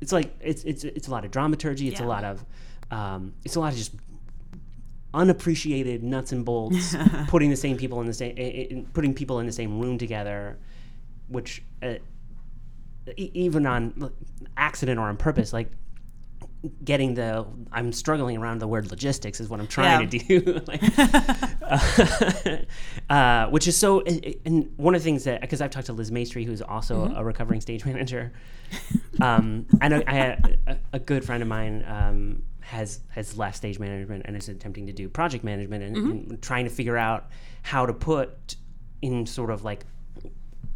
[0.00, 1.88] it's like it's it's it's a lot of dramaturgy.
[1.88, 2.44] It's a lot of
[2.90, 3.92] um, it's a lot of just
[5.12, 6.94] unappreciated nuts and bolts,
[7.28, 9.96] putting the same people in the same, i- i- putting people in the same room
[9.98, 10.58] together,
[11.28, 11.94] which uh,
[13.16, 14.10] even on
[14.56, 15.70] accident or on purpose, like
[16.82, 20.82] getting the I'm struggling around the word logistics is what I'm trying to do, like,
[21.62, 24.00] uh, uh, which is so.
[24.00, 27.12] And and one of the things that because I've talked to Liz Maestri, who's also
[27.14, 28.32] a recovering stage manager,
[29.20, 33.56] um, I know I had a, a good friend of mine um, has has left
[33.56, 37.26] stage management and is attempting to do project management and, and trying to figure out
[37.62, 38.56] how to put
[39.02, 39.84] in sort of like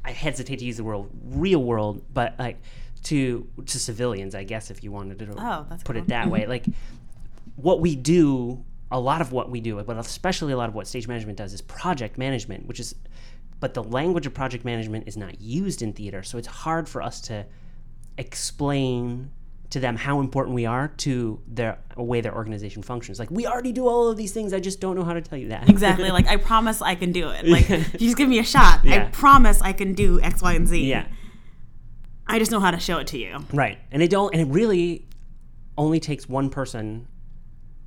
[0.05, 2.59] I hesitate to use the word real world, but like
[3.05, 5.97] to to civilians, I guess if you wanted to Oh, put cool.
[5.97, 6.67] it that way, like
[7.57, 10.87] what we do, a lot of what we do, but especially a lot of what
[10.87, 12.95] stage management does is project management, which is
[13.61, 17.03] but the language of project management is not used in theater, so it's hard for
[17.03, 17.45] us to
[18.19, 19.31] explain
[19.71, 23.19] to them how important we are to their way their organization functions.
[23.19, 25.39] Like we already do all of these things, I just don't know how to tell
[25.39, 25.69] you that.
[25.69, 26.11] Exactly.
[26.11, 27.47] like I promise I can do it.
[27.47, 30.67] Like you just give me a shot, I promise I can do X, Y, and
[30.67, 30.85] Z.
[30.85, 31.07] yeah.
[32.27, 33.39] I just know how to show it to you.
[33.53, 33.79] Right.
[33.91, 35.07] And it don't and it really
[35.77, 37.07] only takes one person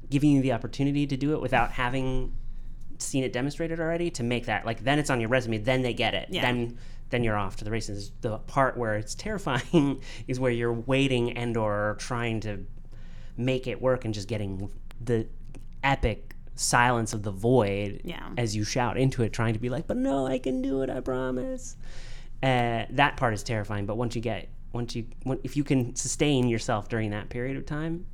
[0.09, 2.33] giving you the opportunity to do it without having
[2.97, 5.93] seen it demonstrated already to make that like then it's on your resume, then they
[5.93, 6.27] get it.
[6.29, 6.41] Yeah.
[6.41, 6.77] Then
[7.11, 8.11] then you're off to the races.
[8.21, 12.65] The part where it's terrifying is where you're waiting and or trying to
[13.37, 15.27] make it work and just getting the
[15.83, 18.29] epic silence of the void Yeah.
[18.37, 20.89] as you shout into it trying to be like but no i can do it
[20.91, 21.75] i promise
[22.43, 25.05] uh, that part is terrifying but once you get once you
[25.43, 28.05] if you can sustain yourself during that period of time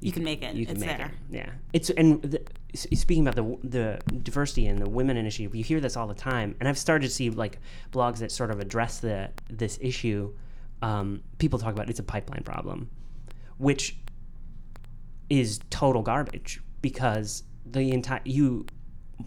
[0.00, 0.54] You can make it.
[0.54, 1.06] you can it's make there.
[1.06, 2.40] it yeah it's and the,
[2.76, 6.54] speaking about the the diversity and the women initiative you hear this all the time
[6.60, 7.58] and i've started to see like
[7.92, 10.32] blogs that sort of address the this issue
[10.82, 12.90] um, people talk about it's a pipeline problem
[13.58, 13.96] which
[15.30, 18.66] is total garbage because the entire you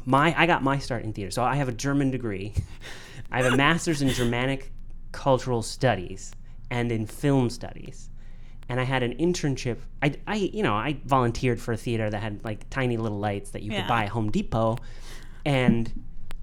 [0.06, 1.32] my I got my start in theater.
[1.32, 2.54] So I have a German degree.
[3.32, 4.72] I have a master's in Germanic
[5.12, 6.32] cultural studies
[6.70, 8.10] and in film studies.
[8.70, 9.78] And I had an internship.
[10.02, 13.50] I, I you know, I volunteered for a theater that had like tiny little lights
[13.52, 13.82] that you Yeah.
[13.82, 14.78] could buy at Home Depot.
[15.44, 15.92] And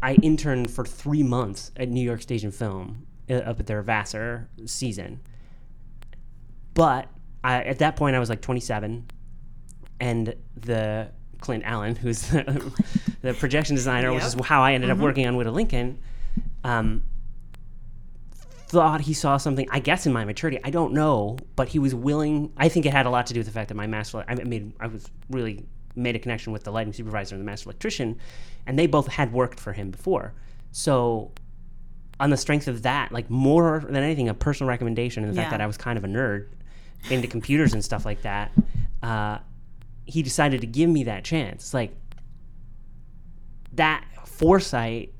[0.02, 3.80] I interned for three months at New York Stage and Film uh, up at their
[3.82, 5.20] Vassar season.
[6.74, 7.08] But
[7.44, 9.06] I, at that point, I was like 27
[10.00, 11.08] and the
[11.40, 12.72] Clint Allen, who's the,
[13.22, 15.98] the projection designer, which is how I ended up working on Widow Lincoln,
[16.64, 17.02] um,
[18.68, 19.68] thought he saw something.
[19.70, 22.52] I guess in my maturity, I don't know, but he was willing.
[22.56, 24.24] I think it had a lot to do with the fact that my master.
[24.26, 24.72] I made.
[24.80, 25.64] I was really
[25.94, 28.18] made a connection with the lighting supervisor and the master electrician,
[28.66, 30.34] and they both had worked for him before.
[30.72, 31.32] So
[32.20, 35.50] on the strength of that, like more than anything, a personal recommendation and the fact
[35.50, 36.48] that I was kind of a nerd
[37.10, 38.52] into computers and stuff like that,
[39.02, 39.38] uh,
[40.04, 41.74] he decided to give me that chance.
[41.74, 41.94] Like
[43.72, 45.12] that foresight,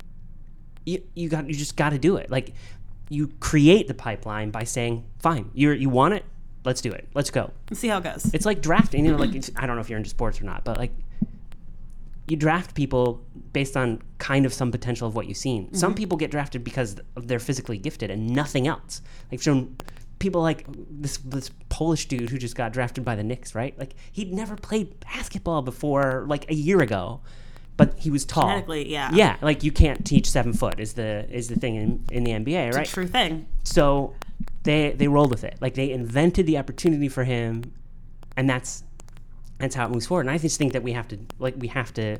[0.85, 2.29] you you got you just got to do it.
[2.31, 2.53] Like
[3.09, 6.25] you create the pipeline by saying, "Fine, you you want it,
[6.65, 8.33] let's do it, let's go." Let's see how it goes.
[8.33, 9.05] It's like drafting.
[9.05, 10.91] You know, like I don't know if you're into sports or not, but like
[12.27, 15.73] you draft people based on kind of some potential of what you've seen.
[15.73, 15.97] Some mm-hmm.
[15.97, 19.01] people get drafted because they're physically gifted and nothing else.
[19.31, 19.77] Like shown
[20.19, 23.77] people like this this Polish dude who just got drafted by the Knicks, right?
[23.79, 27.21] Like he'd never played basketball before like a year ago,
[27.77, 28.47] but he was tall.
[28.49, 29.11] Genetically, yeah.
[29.13, 32.31] Yeah, like you can't teach seven foot is the is the thing in, in the
[32.31, 32.87] NBA, right?
[32.87, 33.47] True thing.
[33.63, 34.13] so
[34.63, 37.63] they they rolled with it like they invented the opportunity for him
[38.35, 38.83] and that's
[39.59, 41.67] that's how it moves forward and i just think that we have to like we
[41.69, 42.17] have to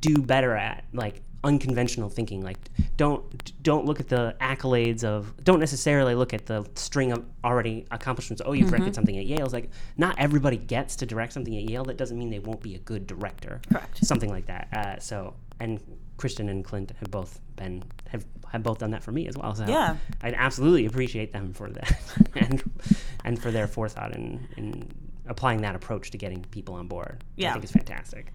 [0.00, 2.56] do better at like unconventional thinking like
[2.96, 7.84] don't don't look at the accolades of don't necessarily look at the string of already
[7.90, 11.56] accomplishments oh you've directed something at yale it's like not everybody gets to direct something
[11.56, 14.04] at yale that doesn't mean they won't be a good director Correct.
[14.04, 15.80] something like that uh, so and
[16.16, 19.54] Kristen and Clint have both been have have both done that for me as well.
[19.54, 19.96] So Yeah.
[20.22, 21.96] I'd absolutely appreciate them for that
[22.36, 22.62] and
[23.24, 24.88] and for their forethought in, in
[25.26, 27.24] applying that approach to getting people on board.
[27.36, 27.50] Yeah.
[27.50, 28.32] I think it's fantastic.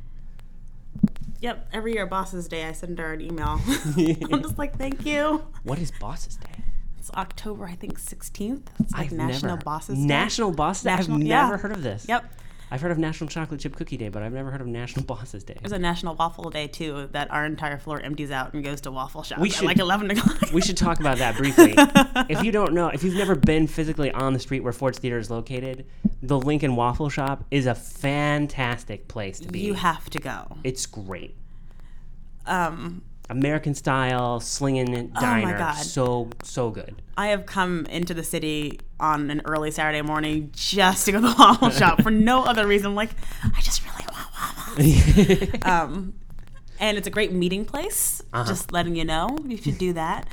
[1.41, 1.70] Yep.
[1.74, 3.60] Every year, Boss's Day, I send her an email.
[3.98, 5.43] I'm just like, thank you.
[5.64, 6.64] What is Bosses Day?
[6.98, 8.64] It's October, I think, 16th.
[8.80, 10.06] It's like I've National never, Bosses Day.
[10.06, 10.91] National Bosses Day?
[10.91, 11.58] I've never yeah.
[11.58, 12.06] heard of this.
[12.10, 12.34] Yep.
[12.70, 15.43] I've heard of National Chocolate Chip Cookie Day, but I've never heard of National Bosses
[15.43, 15.55] Day.
[15.61, 17.07] There's a National Waffle Day too.
[17.13, 19.80] That our entire floor empties out and goes to waffle shop We at should- like
[19.80, 20.51] 11 o'clock.
[20.51, 21.76] We should talk about that briefly.
[22.30, 25.18] if you don't know, if you've never been physically on the street where Ford's Theater
[25.18, 25.86] is located,
[26.22, 29.59] the Lincoln Waffle Shop is a fantastic place to be.
[29.59, 30.57] you have to go.
[30.63, 31.36] it's great.
[32.45, 35.57] Um, American style, slinging Oh my diner.
[35.57, 35.75] God.
[35.75, 37.01] So, so good.
[37.17, 41.28] I have come into the city on an early Saturday morning just to go to
[41.28, 42.95] the waffle shop for no other reason.
[42.95, 43.11] Like,
[43.43, 45.63] I just really want waffles.
[45.63, 46.13] um,
[46.80, 48.21] and it's a great meeting place.
[48.34, 48.47] Uh-huh.
[48.47, 50.28] Just letting you know, you should do that.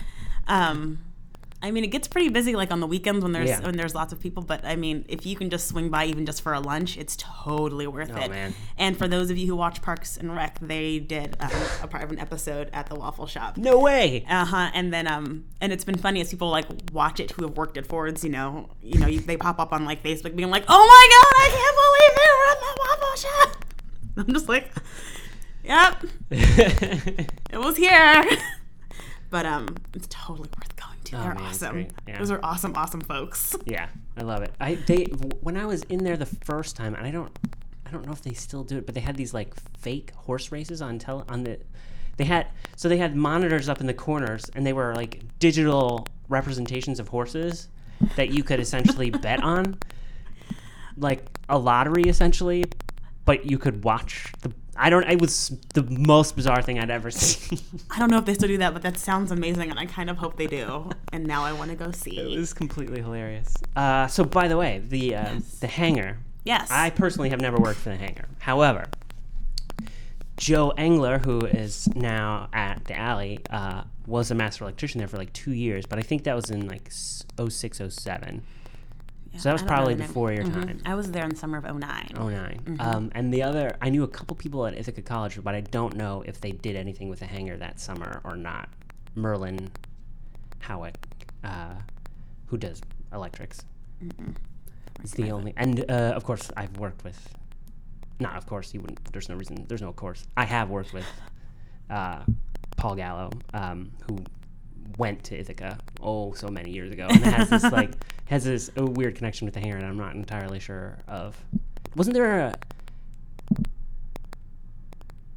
[0.47, 0.99] Um,
[1.65, 3.61] I mean, it gets pretty busy like on the weekends when there's Yeah.
[3.65, 4.43] when there's lots of people.
[4.43, 7.17] But I mean, if you can just swing by even just for a lunch, it's
[7.17, 8.31] totally worth Oh, it.
[8.31, 8.55] man.
[8.77, 11.51] And for those of you who watch Parks and Rec, they did um,
[11.83, 13.57] a part of an episode at the waffle shop.
[13.57, 14.27] no way.
[14.29, 14.71] Uh huh.
[14.75, 17.79] And then um, and it's been funny as people like watch it who have worked
[17.79, 18.23] at Ford's.
[18.23, 21.05] You know, you know, you, they pop up on like Facebook being like, "Oh my
[21.15, 23.65] god, I can't believe they were at the waffle shop."
[24.29, 24.71] I'm just like,
[25.65, 26.05] "Yep,
[27.55, 28.25] it was here."
[29.31, 30.94] but um, it's totally worth going.
[31.15, 31.87] Oh, They're man, awesome.
[32.07, 32.19] Yeah.
[32.19, 33.55] Those are awesome, awesome folks.
[33.67, 34.53] Yeah, I love it.
[34.61, 35.05] I they
[35.41, 37.37] when I was in there the first time, and I don't
[37.87, 40.53] I don't know if they still do it, but they had these like fake horse
[40.53, 41.59] races on tele on the
[42.17, 42.47] they had
[42.77, 47.09] so they had monitors up in the corners, and they were like digital representations of
[47.09, 47.69] horses
[48.17, 49.79] that you could essentially bet on,
[50.97, 52.65] like a lottery essentially,
[53.25, 54.53] but you could watch the.
[54.77, 55.05] I don't.
[55.05, 57.59] It was the most bizarre thing I'd ever seen.
[57.91, 60.11] I don't know if they still do that, but that sounds amazing, and I kind
[60.11, 60.91] of hope they do.
[61.13, 62.19] And now I want to go see.
[62.19, 63.55] it was completely hilarious.
[63.77, 66.69] Uh, so, by the way, the uh, the hangar Yes.
[66.71, 68.27] I personally have never worked for the hangar.
[68.39, 68.85] However,
[70.37, 75.17] Joe Engler, who is now at the alley, uh, was a master electrician there for
[75.17, 78.43] like two years, but I think that was in like s- 06, 07.
[79.37, 80.53] So that was probably before your Mhm.
[80.67, 80.81] time.
[80.87, 82.09] I was there in the summer of 09.
[82.17, 82.77] 09.
[82.81, 85.97] Um, and the other, I knew a couple people at Ithaca College, but I don't
[85.97, 88.69] know if they did anything with the hangar that summer or not.
[89.17, 89.71] Merlin
[90.61, 90.97] Howick,
[91.43, 91.75] uh,
[92.47, 92.81] who does
[93.13, 93.65] electrics.
[95.03, 97.35] It's the only, and uh, of course, I've worked with.
[98.21, 99.13] Not of course, he wouldn't.
[99.13, 99.65] There's no reason.
[99.69, 100.25] There's no course.
[100.37, 101.07] I have worked with
[101.91, 102.25] uh,
[102.77, 104.19] Paul Gallo, um, who
[104.99, 107.93] went to Ithaca oh so many years ago, and it has this like
[108.27, 111.37] has this uh, weird connection with the and I'm not entirely sure of.
[111.97, 112.55] Wasn't there a?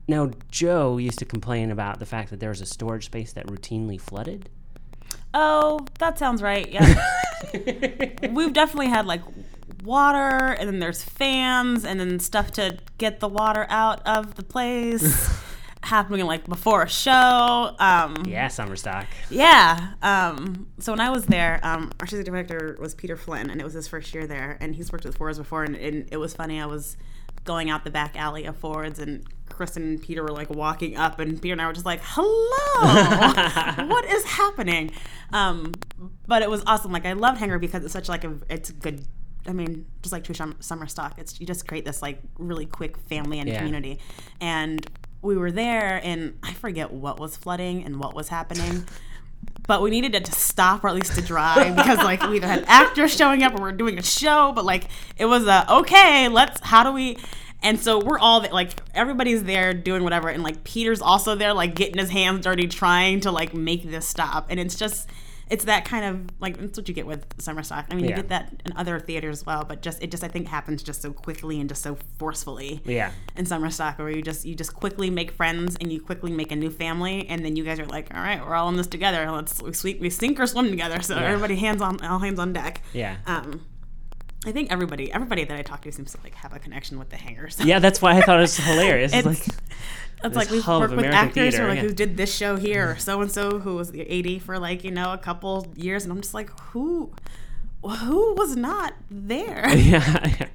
[0.07, 3.47] Now Joe used to complain about the fact that there was a storage space that
[3.47, 4.49] routinely flooded.
[5.33, 6.69] Oh, that sounds right.
[6.69, 7.03] Yeah.
[8.31, 9.21] We've definitely had like
[9.83, 14.43] water, and then there's fans, and then stuff to get the water out of the
[14.43, 15.43] place
[15.83, 17.75] happening like before a show.
[17.79, 19.05] Um, Yeah, summer stock.
[19.29, 19.93] yeah.
[20.01, 23.63] Um, so when I was there, um, our artistic director was Peter Flynn, and it
[23.63, 24.57] was his first year there.
[24.59, 26.59] And he's worked with Ford's before, and, and it was funny.
[26.61, 26.97] I was
[27.45, 31.19] going out the back alley of Ford's, and Kristen and Peter were like walking up,
[31.19, 34.91] and Peter and I were just like, "Hello, what is happening?"
[35.31, 35.71] Um,
[36.27, 36.91] but it was awesome.
[36.91, 39.05] Like I loved Hangar because it's such like a it's good.
[39.47, 42.65] I mean, just like True Sum- Summer Stock, it's you just create this like really
[42.65, 43.57] quick family and Yeah.
[43.59, 43.99] community,
[44.41, 44.85] and
[45.27, 48.85] we were there, and I forget what was flooding and what was happening.
[49.67, 52.47] But we needed it to stop or at least to dry because like we either
[52.47, 54.51] had actors showing up or we're doing a show.
[54.55, 57.17] But like it was a okay, let's how do we?
[57.61, 61.75] And so we're all like everybody's there doing whatever, and like Peter's also there like
[61.75, 64.47] getting his hands dirty trying to like make this stop.
[64.49, 65.09] And it's just
[65.49, 67.85] it's that kind of like that's what you get with summer stock.
[67.89, 70.27] I mean, you get that in other theaters as well, but just it just I
[70.27, 73.11] think happens just so quickly and just so forcefully Yeah.
[73.35, 76.51] in summer stock where you just you just quickly make friends and you quickly make
[76.51, 78.87] a new family and then you guys are like all right we're all in this
[78.87, 82.39] together let's we, sweep, we sink or swim together so everybody hands on all hands
[82.39, 83.17] on deck Yeah.
[83.25, 83.61] um
[84.45, 87.09] i think everybody everybody that i talk to seems to like have a connection with
[87.09, 89.13] the hangars Yeah, that's why I thought it was hilarious.
[89.13, 89.57] It's, It's- like
[90.23, 91.83] it's like we've worked with actors theater, or like yeah.
[91.83, 94.83] who did this show here or so and so who was the AD for like
[94.83, 97.11] you know a couple years and i'm just like who
[97.83, 100.47] who was not there yeah, yeah.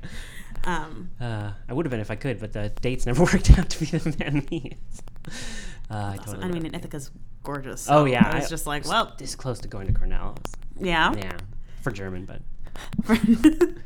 [0.65, 3.71] um Uh, I would have been if I could, but the dates never worked out
[3.71, 4.47] to be the man.
[5.91, 7.11] Uh, I, so, totally i mean and ithaca's
[7.43, 10.37] gorgeous oh yeah, i was I just like well this close to going to Cornell.
[10.81, 11.37] yeah Yeah,
[11.83, 12.41] for German, but
[13.07, 13.83] when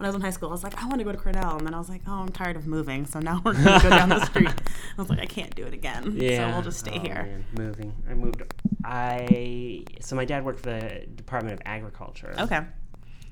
[0.00, 1.66] I was in high school, I was like, I want to go to Cornell, and
[1.66, 4.08] then I was like, oh, I'm tired of moving, so now we're gonna go down
[4.08, 4.48] the street.
[4.98, 7.14] I was like, I can't do it again, yeah, so we'll just stay Oh, here.
[7.24, 7.94] man, moving.
[8.08, 8.42] I moved.
[8.84, 12.34] I so my dad worked for the Department of Agriculture.
[12.38, 12.60] Okay.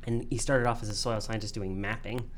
[0.07, 2.31] and he started off as a soil scientist doing mapping.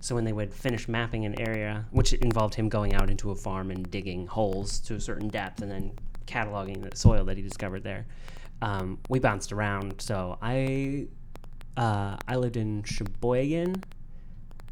[0.00, 3.36] So when they would finish mapping an area, which involved him going out into a
[3.36, 5.92] farm and digging holes to a certain depth and then
[6.26, 8.06] cataloging the soil that he discovered there,
[8.62, 10.00] um, we bounced around.
[10.00, 11.06] So I
[11.76, 13.82] uh, I lived in Sheboygan,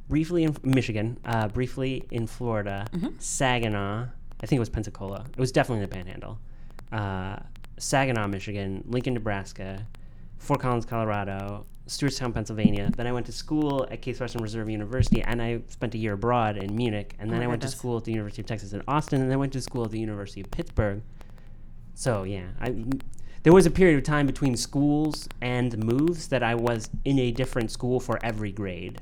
[0.09, 2.87] briefly in Michigan, uh, briefly in Florida,
[3.19, 4.07] Saginaw.
[4.43, 5.25] I think it was Pensacola.
[5.31, 6.39] It was definitely the Panhandle.
[6.93, 7.37] Uh,
[7.79, 9.87] Saginaw, Michigan, Lincoln, Nebraska,
[10.39, 12.91] Fort Collins, Colorado, Stewartstown, Pennsylvania.
[12.97, 16.15] Then I went to school at Case Western Reserve University, and I spent a year
[16.15, 17.15] abroad in Munich.
[17.19, 19.31] And then my I went to school at the University of Texas in Austin, and
[19.31, 21.03] then I went to school at the University of Pittsburgh.
[21.95, 22.85] So yeah, I
[23.43, 27.31] there was a period of time between schools and moves that I was in a
[27.31, 29.01] different school for every grade.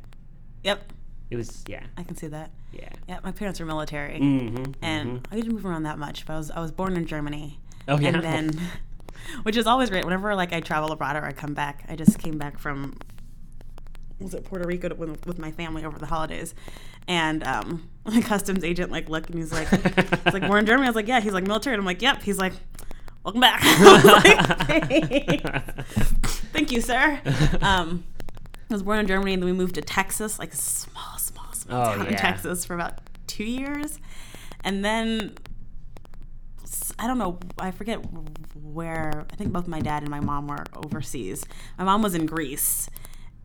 [0.64, 0.92] Yep,
[1.30, 2.50] It was yeah, I can see that.
[2.72, 2.88] yeah.
[3.08, 4.72] Yeah, my parents were military, Mm-hmm.
[4.82, 6.26] and I didn't move around that much.
[6.26, 7.58] But I was I was born in Germany,
[7.88, 8.08] Oh yeah.
[8.08, 8.60] and then,
[9.44, 10.04] which is always great.
[10.04, 12.96] Whenever like I travel abroad or I come back, I just came back from
[14.20, 16.54] was it Puerto Rico to, with, with my family over the holidays,
[17.06, 19.68] and um, the customs agent like looked and he's like,
[20.24, 20.86] he's like, we're in Germany.
[20.86, 21.20] I was like, yeah.
[21.20, 22.22] He's like military, and I'm like, yep.
[22.22, 22.52] He's like,
[23.28, 23.62] welcome back.
[24.04, 25.42] Like,
[26.52, 27.20] Thank you, sir.
[27.60, 28.04] Um,
[28.70, 31.52] I was born in Germany, and then we moved to Texas, like a small, small,
[31.52, 32.16] small Oh, town in.
[32.16, 33.98] Texas for about two years,
[34.64, 35.34] and then
[36.98, 37.38] I don't know.
[37.58, 38.00] I forget
[38.54, 39.26] where.
[39.30, 41.44] I think both my dad and my mom were overseas.
[41.78, 42.88] My mom was in Greece,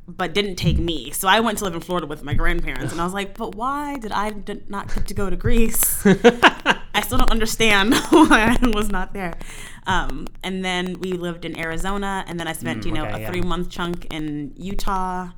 [0.08, 1.12] but didn't take me.
[1.12, 3.56] So I went to live in Florida with my grandparents, and I was like, "But
[3.56, 6.04] why did I did not get to go to Greece?"
[6.96, 9.34] I still don't understand why I was not there.
[9.88, 13.14] Um, and then we lived in Arizona, and then I spent, Mm, you know, okay,
[13.16, 13.30] a yeah.
[13.30, 15.30] three month chunk in Utah.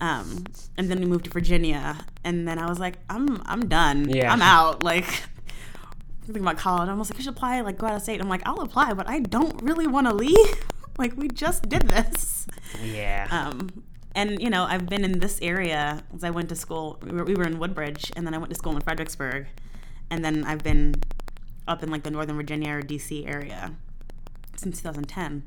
[0.00, 0.44] Um,
[0.76, 4.08] and then we moved to Virginia, and then I was like, I'm I'm done.
[4.08, 4.32] Yeah.
[4.32, 4.82] I'm out.
[4.92, 5.06] Like
[6.24, 8.20] thinking about college, I was like, I should apply, like go out of state.
[8.20, 10.36] I'm like, I'll apply, but I don't really want to leave.
[10.98, 12.46] like we just did this.
[12.82, 13.26] yeah.
[13.30, 13.70] Um,
[14.18, 16.98] and you know, I've been in this area as I went to school.
[17.02, 19.46] We were, we were in Woodbridge, and then I went to school in Fredericksburg,
[20.10, 20.96] and then I've been
[21.68, 23.74] up in like the Northern Virginia or DC area
[24.56, 25.44] since 2010.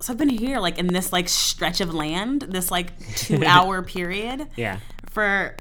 [0.00, 3.82] So I've been here like in this like stretch of land, this like two hour
[3.82, 4.80] period yeah.
[5.08, 5.56] for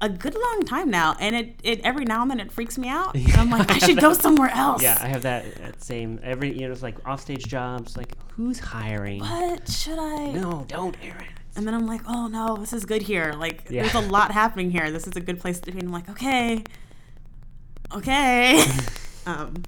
[0.00, 2.88] a good long time now, and it, it every now and then it freaks me
[2.88, 4.82] out, and I'm like, I should go somewhere else.
[4.82, 7.96] Yeah, I have that, that same every you know it's like offstage jobs.
[7.96, 9.20] Like who's hiring?
[9.20, 10.32] What should I?
[10.32, 11.26] No, don't, Aaron.
[11.56, 13.32] And then I'm like, oh no, this is good here.
[13.32, 13.82] Like, Yeah.
[13.82, 14.90] there's a lot happening here.
[14.90, 15.78] This is a good place to be.
[15.78, 16.64] And I'm like, okay,
[17.94, 18.64] okay.
[19.26, 19.62] um,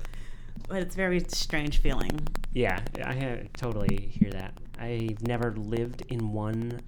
[0.69, 2.27] but it's a very strange feeling.
[2.53, 4.55] Yeah, I totally hear that.
[4.81, 6.81] I've never lived in one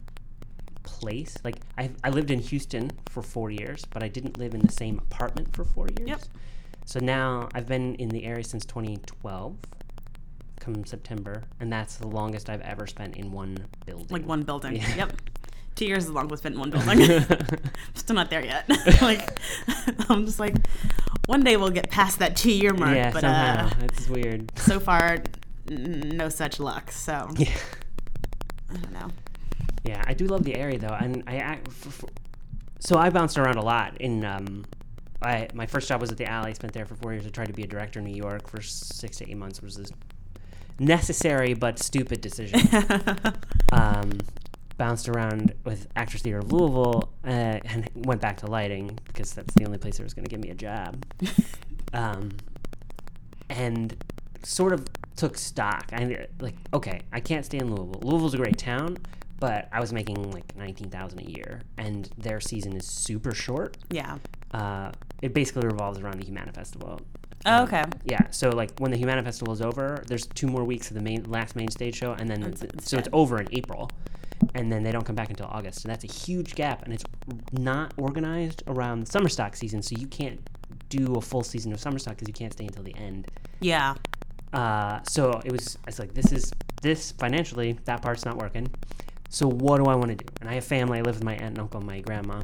[0.89, 1.37] place.
[1.45, 4.73] Like I, I lived in Houston for four years, but I didn't live in the
[4.73, 6.09] same apartment for four years.
[6.09, 6.21] Yep.
[6.87, 9.57] So now I've been in the area since 2012,
[10.61, 14.07] come September, and that's the longest I've ever spent in one building.
[14.11, 14.77] Like one building.
[14.77, 14.97] Yeah.
[14.97, 15.13] Yep.
[15.75, 17.25] Two years is the longest I've spent in one building.
[17.95, 18.69] Still not there yet.
[19.03, 19.39] like,
[20.09, 20.57] I'm just like,
[21.27, 22.97] one day we'll get past that two year mark.
[22.97, 24.51] yeah, but somehow uh, it's weird.
[24.59, 25.19] so far,
[25.71, 26.91] n- no such luck.
[26.91, 27.53] So Yeah.
[28.71, 29.11] I don't know.
[29.89, 31.67] Yeah, I do love the area though, and I act.
[31.69, 32.11] F- f-
[32.79, 33.99] so I bounced around a lot.
[34.03, 34.67] In um,
[35.23, 36.53] I my first job was at the Alley.
[36.53, 37.27] Spent there for four years.
[37.27, 39.63] I tried to be a director in New York for six to eight months.
[39.63, 39.91] Was this
[40.79, 42.61] necessary but stupid decision.
[43.73, 44.19] um,
[44.77, 49.55] bounced around with Actors Theater of Louisville, uh, and went back to lighting because that's
[49.55, 51.03] the only place that was going to give me a job.
[51.95, 52.29] um,
[53.49, 53.97] and
[54.43, 54.85] sort of
[55.17, 55.89] took stock.
[55.95, 58.03] I like okay, I can't stay in Louisville.
[58.03, 58.99] Louisville's a great town,
[59.41, 63.77] but I was making like nineteen thousand a year, and their season is super short.
[63.91, 64.19] yeah.
[64.53, 67.01] Uh, it basically revolves around the Humana Festival.
[67.45, 67.85] Oh, okay.
[68.05, 71.03] Yeah, so like when the Humana Festival is over, there's two more weeks of the
[71.03, 73.91] main last main stage show, and then th- it's so it's over in April,
[74.55, 75.83] and then they don't come back until August.
[75.83, 77.05] So that's a huge gap, and it's
[77.53, 80.41] not organized around the summer stock season, so you can't
[80.89, 83.29] do a full season of summer stock because you can't stay until the end.
[83.61, 83.95] Yeah.
[84.53, 85.77] Uh, so it was.
[85.85, 86.51] I was like, this is
[86.83, 88.67] this financially that part's not working.
[89.29, 90.25] So what do I want to do?
[90.41, 90.99] And I have family.
[90.99, 92.43] I live with my aunt and uncle, and my grandma,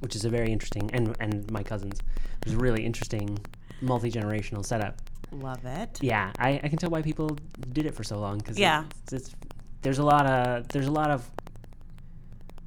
[0.00, 1.98] which is a very interesting, and and my cousins.
[2.40, 3.38] It was a really interesting
[3.80, 5.00] multi generational setup.
[5.32, 5.98] Love it.
[6.00, 7.36] Yeah, I, I can tell why people
[7.72, 8.84] did it for so long because Yeah.
[9.02, 9.30] it's, it's
[9.82, 11.28] there's a lot of there's a lot of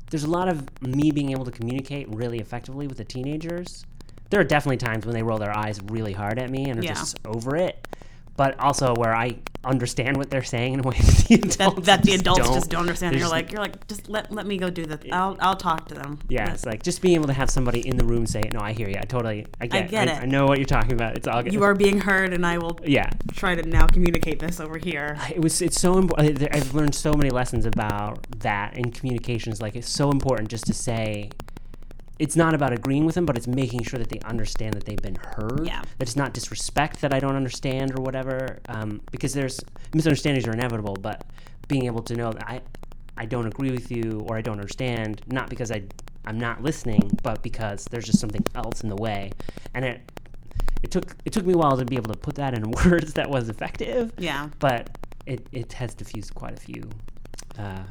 [0.10, 3.86] there's a lot of me being able to communicate really effectively with the teenagers.
[4.30, 6.84] There are definitely times when they roll their eyes really hard at me and are
[6.84, 6.94] Yeah.
[6.94, 7.88] just over it.
[8.38, 12.12] But also where I understand what they're saying in a way that, adults that the
[12.12, 12.54] just adults don't.
[12.56, 13.14] just don't understand.
[13.14, 15.12] They're You're just- like, you're like, just let let me go do the.
[15.12, 16.18] I'll I'll talk to them.
[16.30, 18.60] Yeah, But it's like just being able to have somebody in the room say, "No,
[18.60, 18.96] I hear you.
[18.98, 20.22] I totally, I get, get I, it.
[20.24, 21.16] I know what you're talking about.
[21.16, 24.40] It's all good." you are being heard, and I will yeah, try to now communicate
[24.40, 25.18] this over here.
[25.20, 28.92] Uh, it was it's so important uh, i've learned so many lessons about that in
[28.92, 31.30] communications like it's so important just to say
[32.24, 35.02] it's not about agreeing with them but it's making sure that they understand that they've
[35.10, 35.82] been heard Yeah.
[35.98, 39.60] that it's not disrespect that i don't understand or whatever um, because there's
[39.94, 41.26] misunderstandings are inevitable but
[41.68, 42.62] being able to know that i
[43.18, 45.82] i don't agree with you or i don't understand not because i
[46.26, 49.32] i'm not listening but because there's just something else in the way
[49.74, 50.00] and it
[50.84, 53.14] it took it took me a while to be able to put that in words
[53.14, 54.90] that was effective Yeah, but
[55.28, 56.84] it, it has diffused quite a few.
[57.60, 57.84] Uh,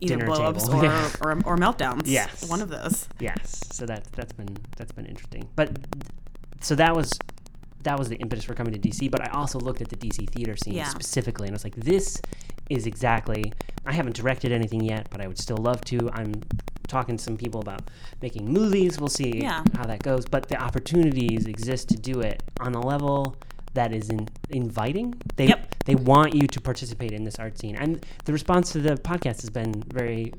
[0.00, 0.80] either dinner blow ups table.
[0.80, 1.10] or, Yeah.
[1.22, 2.02] or or meltdowns.
[2.06, 2.48] Yes.
[2.48, 3.08] one of those.
[3.18, 5.48] yes, so that's that's been that's been interesting.
[5.56, 5.78] But
[6.60, 7.18] so that was
[7.82, 9.10] that was the impetus for coming to DC.
[9.10, 10.84] But I also looked at the DC theater scene Yeah.
[10.88, 12.20] specifically, and I was like, this
[12.68, 13.52] is exactly.
[13.86, 16.10] I haven't directed anything yet, but I would still love to.
[16.12, 16.34] I'm
[16.88, 17.88] talking to some people about
[18.20, 19.00] making movies.
[19.00, 19.64] We'll see Yeah.
[19.76, 20.26] how that goes.
[20.26, 23.36] But the opportunities exist to do it on a level
[23.74, 25.14] that is in, inviting.
[25.36, 25.74] They Yep.
[25.84, 29.40] they want you to participate in this art scene, and the response to the podcast
[29.42, 30.32] has been very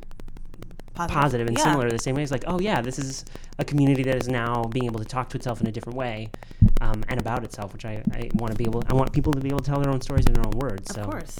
[0.93, 1.63] positive and Yeah.
[1.63, 2.21] similar the same way.
[2.23, 3.25] It's like, oh yeah, this is
[3.57, 6.29] a community that is now being able to talk to itself in a different way
[6.81, 8.83] um, and about itself, which I, I want to be able.
[8.87, 10.93] I want people to be able to tell their own stories in their own words.
[10.93, 11.39] so Of course.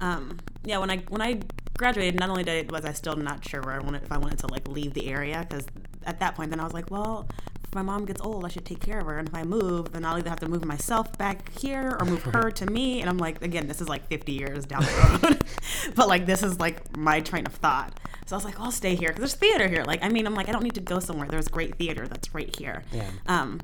[0.00, 1.40] Um, yeah, when I when I
[1.78, 4.38] graduated, not only did was I still not sure where I wanted if I wanted
[4.40, 5.66] to like leave the area because
[6.04, 7.28] at that point then I was like, well,
[7.70, 9.92] if my mom gets old, I should take care of her, and if I move,
[9.92, 13.00] then I'll either have to move myself back here or move her to me.
[13.00, 15.44] And I'm like, again, this is like 50 years down the road,
[15.94, 18.00] but like this is like my train of thought.
[18.26, 19.84] So I was like, I'll stay here because there's theater here.
[19.84, 21.28] Like, I mean, I'm like, I don't need to go somewhere.
[21.28, 22.82] There's great theater that's right here.
[22.90, 23.08] Yeah.
[23.28, 23.60] Um,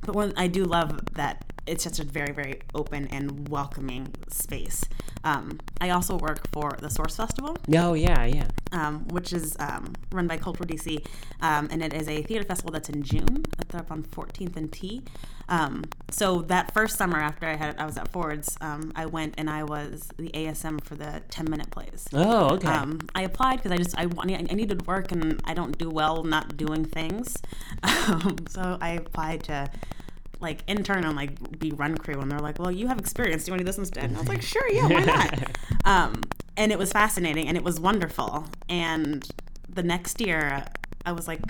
[0.00, 4.84] but one, I do love that it's just a very, very open and welcoming space.
[5.24, 8.46] Um, I also work for the Source Festival, Oh, yeah, yeah.
[8.72, 11.04] um, which is um, run by Cultural DC,
[11.40, 13.44] um, and it is a theater festival that's in June.
[13.58, 15.02] It's up on 14th and T.
[15.50, 19.34] Um, so that first summer after I had I was at Ford's, um, I went
[19.38, 22.06] and I was the ASM for the 10 minute plays.
[22.12, 22.68] Oh, okay.
[22.68, 25.88] Um, I applied because I just I, want- I needed work and I don't do
[25.88, 27.36] well not doing things.
[28.08, 29.68] Um, so I applied to
[30.40, 33.44] like intern and like be run crew and they're like, well, you have experience.
[33.44, 34.04] Do you want to do this instead?
[34.04, 35.56] And I was like, sure, yeah, why not?
[35.84, 36.22] um,
[36.56, 38.46] and it was fascinating and it was wonderful.
[38.68, 39.28] And
[39.68, 40.64] the next year,
[41.04, 41.40] I was like.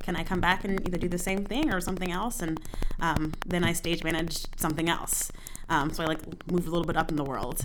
[0.00, 2.42] Can I come back and either do the same thing or something else?
[2.42, 2.60] And
[3.00, 5.32] um, then I stage managed something else.
[5.70, 6.20] Um, so I like
[6.52, 7.64] moved a little bit up in the world.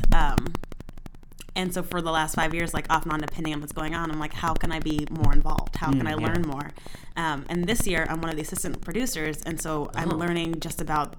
[1.56, 3.96] And so for the last five years, like off and on, depending on what's going
[3.96, 5.76] on, I'm like, how can I be more involved?
[5.76, 6.28] How can I yeah.
[6.28, 6.72] learn more?
[7.18, 10.80] Um, and this year, I'm one of the assistant producers, and so I'm learning just
[10.82, 11.16] about,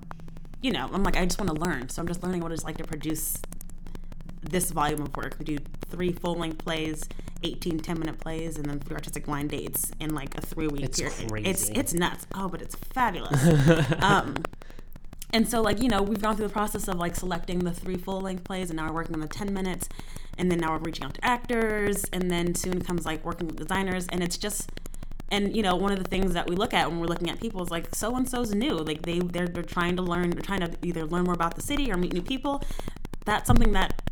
[0.63, 1.89] you know, I'm like, I just want to learn.
[1.89, 3.39] So I'm just learning what it's like to produce
[4.43, 5.37] this volume of work.
[5.39, 5.59] We do
[5.89, 7.09] three full length plays,
[7.43, 10.85] 18 10 minute plays, and then three artistic Blind Dates in like a three week
[10.85, 11.21] It's period.
[11.21, 11.73] It's crazy.
[11.75, 12.27] it's nuts.
[12.35, 13.43] Oh, but it's fabulous.
[14.03, 14.37] um,
[15.33, 17.97] and so, like, you know, we've gone through the process of like selecting the three
[17.97, 19.89] full length plays, and now we're working on the 10 minutes.
[20.39, 23.57] And then now we're reaching out to actors, and then soon comes like working with
[23.57, 24.07] designers.
[24.09, 24.71] And it's just,
[25.31, 27.41] and you know, one of the things that we look at when we're looking at
[27.41, 28.75] people is like, so and so's new.
[28.75, 31.63] Like, they, they're, they're trying to learn, they're trying to either learn more about the
[31.63, 32.63] city or meet new people.
[33.27, 34.10] That's something that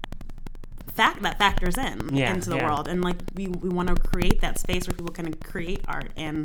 [1.02, 2.66] fact that factors in Yeah, into the yeah.
[2.66, 6.10] world and like we, we want to create that space where people can create art
[6.16, 6.38] and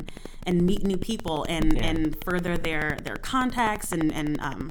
[0.46, 1.86] and meet new people and Yeah.
[1.88, 4.62] and further their their contacts and and um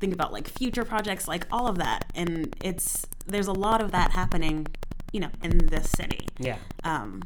[0.00, 3.88] think about like future projects like all of that and it's there's a lot of
[3.92, 4.66] that happening
[5.12, 6.56] you know in this city yeah.
[6.84, 7.22] um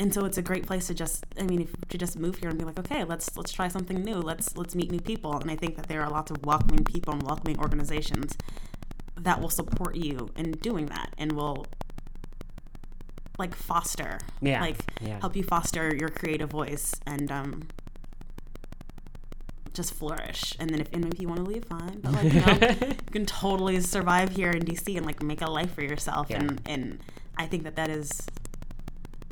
[0.00, 2.48] and so it's a great place to just i mean if, to just move here
[2.48, 5.50] and be like okay let's let's try something new let's let's meet new people and
[5.50, 8.30] i think that there are lots of welcoming people and welcoming organizations
[9.20, 11.66] that will support you in doing that and will
[13.38, 15.20] like foster Yeah, like yeah.
[15.20, 17.62] help you foster your creative voice and um
[19.72, 22.40] just flourish and then if and if you want to leave fine but like you
[22.40, 26.26] know you can totally survive here in dc and like make a life for yourself
[26.28, 26.38] Yeah.
[26.40, 26.98] and and
[27.36, 28.10] i think that that is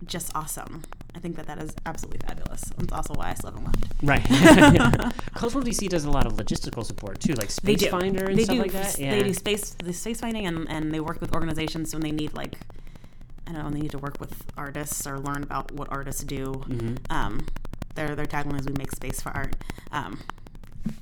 [0.05, 0.83] just awesome
[1.17, 4.29] i think that that is absolutely fabulous that's also why i still haven't left Right.
[4.31, 5.11] Yeah.
[5.35, 8.39] Cultural DC does a lot of logistical support too, like they Space do Finder and
[8.39, 8.99] they stuff do like that.
[8.99, 9.11] Yeah.
[9.13, 12.35] they do space the space finding and and they work with organizations when they need
[12.35, 12.55] like
[13.47, 16.47] I don't know, they need to work with artists or learn about what artists do.
[16.67, 16.95] Mm-hmm.
[17.11, 17.47] Um,
[17.95, 19.57] their their tagline is "We make space for art."
[19.93, 20.21] Um,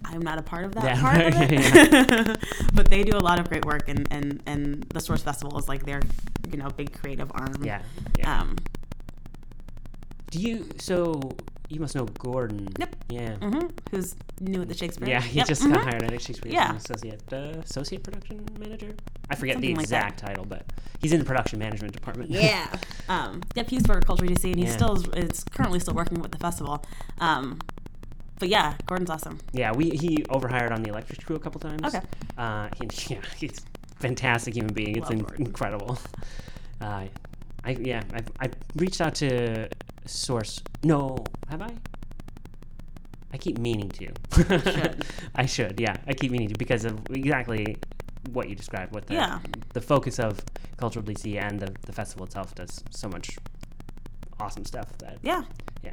[0.04, 2.38] I'm not a part of that Yeah, part of it,
[2.74, 5.68] but they do a lot of great work, and, and, and the Source Festival is
[5.68, 6.00] like their
[6.50, 7.62] you know big creative arm.
[7.62, 7.82] Yeah.
[8.18, 8.40] yeah.
[8.40, 8.56] Um,
[10.34, 11.20] Do you so
[11.68, 12.68] you must know Gordon.
[12.78, 12.96] Yep.
[13.08, 13.34] Yeah.
[13.36, 15.08] hmm Who's new at the Shakespeare?
[15.08, 16.52] Yeah, he Yep, just got hired at Shakespeare.
[16.52, 16.64] Yeah.
[16.64, 18.94] as an associate uh, associate production manager.
[19.30, 20.64] I forget Something the like exact title, but
[21.00, 22.30] he's in the production management department.
[22.30, 22.66] Yeah.
[23.08, 24.72] Um, yep, he's for Cultural DC, and he Yeah.
[24.72, 26.82] still is, is currently still working with the festival.
[27.20, 27.58] Um,
[28.40, 29.38] but yeah, Gordon's awesome.
[29.52, 29.72] yeah.
[29.72, 31.84] We he overhired on the Electric Crew a couple times.
[31.94, 32.00] Okay.
[32.38, 33.60] Uh, he, yeah, he's
[34.00, 34.96] fantastic human being.
[34.96, 35.98] It's in, incredible.
[36.80, 37.04] Uh,
[37.64, 38.02] I yeah.
[38.12, 39.68] I've, I reached out to
[40.06, 40.62] Source.
[40.82, 41.16] No,
[41.48, 41.70] have I?
[43.32, 44.06] I keep meaning to.
[44.36, 45.04] Should.
[45.34, 45.80] I should.
[45.80, 47.76] Yeah, I keep meaning to because of exactly
[48.32, 48.94] what you described.
[48.94, 49.38] What the Yeah.
[49.72, 50.40] the focus of
[50.76, 53.36] Cultural DC and the the festival itself does so much
[54.40, 54.96] awesome stuff.
[54.98, 55.42] That Yeah.
[55.82, 55.92] yeah.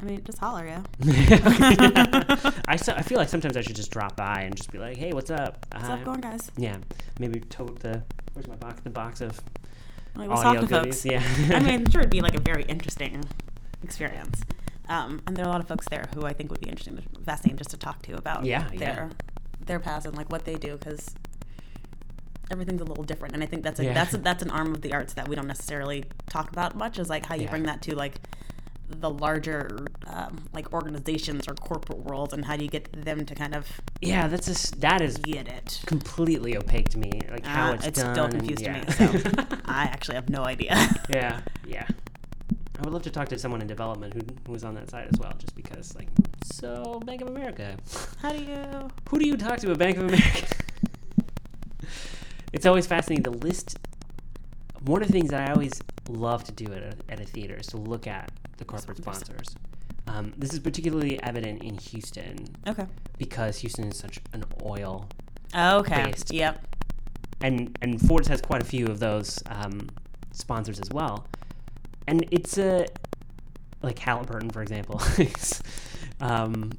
[0.00, 0.82] I mean, just holler, yeah.
[2.66, 4.96] I, so, I feel like sometimes I should just drop by and just be like,
[4.96, 5.64] hey, what's up?
[5.72, 6.50] What's Uh, up going, guys?
[6.56, 6.78] Yeah,
[7.20, 8.80] maybe tote the where's my box?
[8.82, 9.40] The box of
[10.14, 11.02] Like, let's talk to goodies.
[11.02, 11.06] folks.
[11.06, 11.22] Yeah,
[11.56, 13.24] I mean, sure, it'd be like a very interesting
[13.82, 14.42] experience.
[14.88, 16.98] Um, and there are a lot of folks there who I think would be interesting,
[17.24, 18.78] fascinating just to talk to about Yeah, yeah.
[18.78, 19.10] their
[19.64, 21.14] their paths and like what they do because
[22.50, 23.32] everything's a little different.
[23.34, 23.94] And I think that's a, Yeah.
[23.94, 26.98] that's a, that's an arm of the arts that we don't necessarily talk about much.
[26.98, 28.16] Is like how you bring that to like
[29.00, 33.34] the larger um, like organizations or corporate world, and how do you get them to
[33.34, 33.66] kind of
[34.00, 34.28] yeah.
[34.28, 35.80] That's s- that is get it.
[35.86, 37.12] completely opaque to me.
[37.30, 38.14] Like how Uh, it's, it's done.
[38.14, 38.80] still and- confused yeah.
[38.80, 39.20] to me.
[39.20, 39.32] So
[39.66, 40.74] I actually have no idea.
[41.08, 41.86] yeah, yeah.
[42.78, 45.06] I would love to talk to someone in development who, who was on that side
[45.12, 46.08] as well, just because, like,
[46.44, 47.76] so Bank of America.
[48.20, 48.90] how do you?
[49.08, 50.46] Who do you talk to at Bank of America?
[52.52, 53.22] it's always fascinating.
[53.22, 53.78] The list.
[54.84, 55.72] One of the things that I always
[56.08, 59.54] love to do at a, at a theater is to look at the corporate sponsors.
[60.08, 62.86] Um, this is particularly evident in Houston Okay.
[63.18, 65.08] because Houston is such an oil
[65.54, 66.04] Okay.
[66.06, 66.32] Based.
[66.32, 66.66] Yep.
[67.42, 69.88] and and Ford's has quite a few of those um,
[70.32, 71.26] sponsors as well.
[72.08, 72.86] And it's a
[73.82, 75.00] like Halliburton, for example.
[76.20, 76.72] um,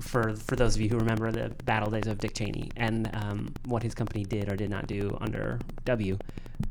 [0.00, 3.52] for for those of you who remember the battle days of Dick Cheney and um,
[3.64, 6.18] what his company did or did not do under W,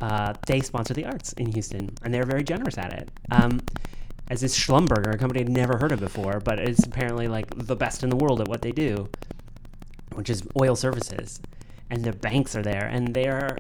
[0.02, 3.12] uh, they sponsor the arts in Houston, and they're very generous at it.
[3.32, 3.60] Um,
[4.30, 7.76] as is Schlumberger, a company I'd never heard of before, but it's apparently like the
[7.76, 9.10] best in the world at what they do,
[10.14, 11.42] which is oil services
[11.90, 13.58] and the banks are there and they're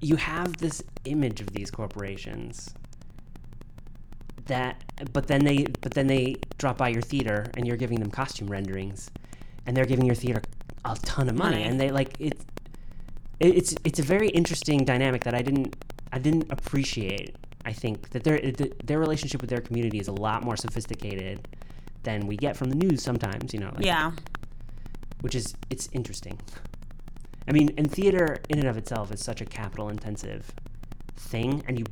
[0.00, 2.74] you have this image of these corporations
[4.46, 4.82] that
[5.12, 8.48] but then they but then they drop by your theater and you're giving them costume
[8.48, 9.10] renderings
[9.66, 10.40] and they're giving your theater
[10.84, 12.44] a ton of money and they like it's
[13.40, 15.76] it's it's a very interesting dynamic that I didn't
[16.12, 17.34] I didn't appreciate
[17.64, 18.38] I think that their
[18.84, 21.48] their relationship with their community is a lot more sophisticated
[22.04, 24.12] than we get from the news sometimes you know like, Yeah.
[25.20, 26.38] which is it's interesting.
[27.48, 30.50] I mean, and theater in and of itself is such a capital intensive
[31.16, 31.84] thing, and you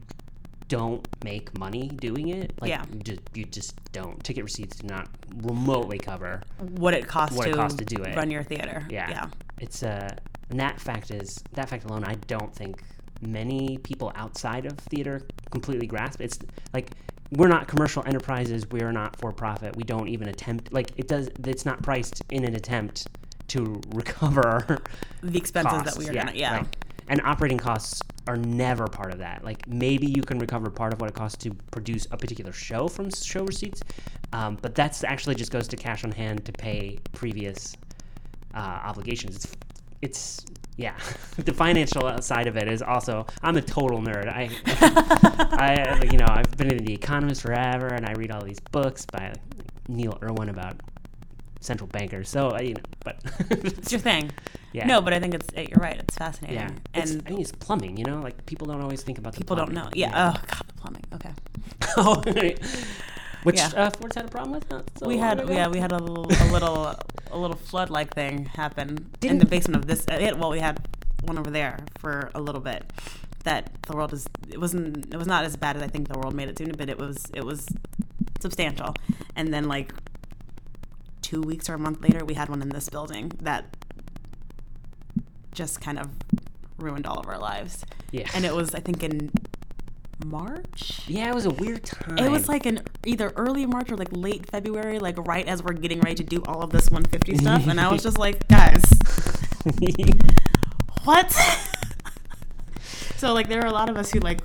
[0.69, 2.53] don't make money doing it.
[2.61, 2.85] Like, Yeah.
[2.93, 4.23] you just, you just don't.
[4.25, 5.09] Ticket receipts do not
[5.43, 6.43] remotely cover.
[6.59, 8.17] What it costs What to it costs to do it.
[8.17, 8.87] run your theater.
[8.91, 9.27] Yeah, Yeah.
[9.61, 10.15] it's uh,
[10.51, 12.05] and that fact is that fact alone.
[12.05, 12.83] I don't think
[13.21, 16.21] many people outside of theater completely grasp.
[16.21, 16.39] It's
[16.73, 16.91] like
[17.31, 18.67] we're not commercial enterprises.
[18.71, 19.77] We are not for profit.
[19.77, 20.73] We don't even attempt.
[20.73, 21.29] Like it does.
[21.45, 23.07] It's not priced in an attempt
[23.49, 24.79] to recover
[25.23, 25.95] The expenses costs.
[25.95, 26.33] that we are gonna.
[26.35, 26.65] Yeah.
[27.09, 29.45] And operating costs are never part of that.
[29.45, 32.89] Like maybe you can recover part of what it costs to produce a particular show
[32.89, 33.83] from show receipts,
[34.33, 37.77] um, but that's actually just goes to cash on hand to pay previous
[38.55, 39.37] uh, obligations.
[39.37, 39.57] It's,
[40.01, 40.47] it's
[40.77, 40.97] yeah,
[41.37, 43.27] the financial side of it is also.
[43.43, 44.29] I'm a total nerd.
[44.29, 44.51] I,
[46.01, 49.07] I you know I've been in the Economist forever, and I read all these books
[49.07, 49.35] by
[49.89, 50.81] Neil Irwin about
[51.61, 52.29] central bankers.
[52.29, 53.19] So uh, you know, but
[53.51, 54.31] It's your thing.
[54.75, 55.49] Yeah, No, but I think it's.
[55.55, 55.99] eh, You're right.
[55.99, 56.57] It's fascinating.
[56.59, 57.97] yeah, And it's, I mean, it's plumbing.
[57.97, 59.89] You know, like people don't always think about the people don't know.
[59.95, 60.11] Yeah.
[60.15, 61.05] Oh God, the plumbing.
[61.15, 61.33] Okay.
[61.97, 62.23] Oh,
[63.45, 63.71] which Yeah.
[63.77, 64.69] uh, Ford's had a problem with.
[64.71, 65.53] Not so we had ago.
[65.53, 66.95] yeah we had a little a little
[67.31, 70.05] a little flood like thing happen in Didn't- the basement of this.
[70.11, 70.77] uh, It, well, we had
[71.23, 72.83] one over there for a little bit.
[73.45, 76.19] That the world is it wasn't it was not as bad as I think the
[76.19, 77.67] world made it seem, but it was it was
[78.41, 78.95] substantial.
[79.37, 79.93] And then like
[81.23, 83.77] two weeks or a month later, we had one in this building that
[85.55, 86.11] just kind of
[86.79, 87.85] ruined all of our lives.
[88.11, 88.29] Yeah.
[88.35, 89.31] And it was I think in
[90.25, 91.03] March.
[91.07, 92.19] yeah, it was a weird time.
[92.19, 95.73] It was like in either early March or like late February, like right as we're
[95.73, 98.83] getting ready to do all of this 150 stuff, and I was just like, guys,
[101.05, 101.31] what?
[103.17, 104.41] so like there are a lot of us who like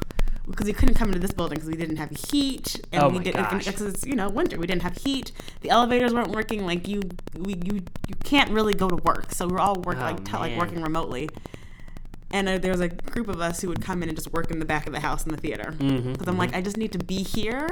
[0.50, 3.20] because we couldn't come into this building because we didn't have heat, and Oh we
[3.20, 3.66] did gosh.
[3.66, 4.58] because it's you know winter.
[4.58, 5.32] We didn't have heat.
[5.62, 6.66] The elevators weren't working.
[6.66, 7.02] Like you,
[7.38, 9.32] we you you can't really go to work.
[9.34, 11.30] So we're all work Oh, like t- like working remotely.
[12.32, 14.52] And uh, there was a group of us who would come in and just work
[14.52, 15.72] in the back of the house in the theater.
[15.72, 17.68] Because Mhm, I'm like, I just need to be here.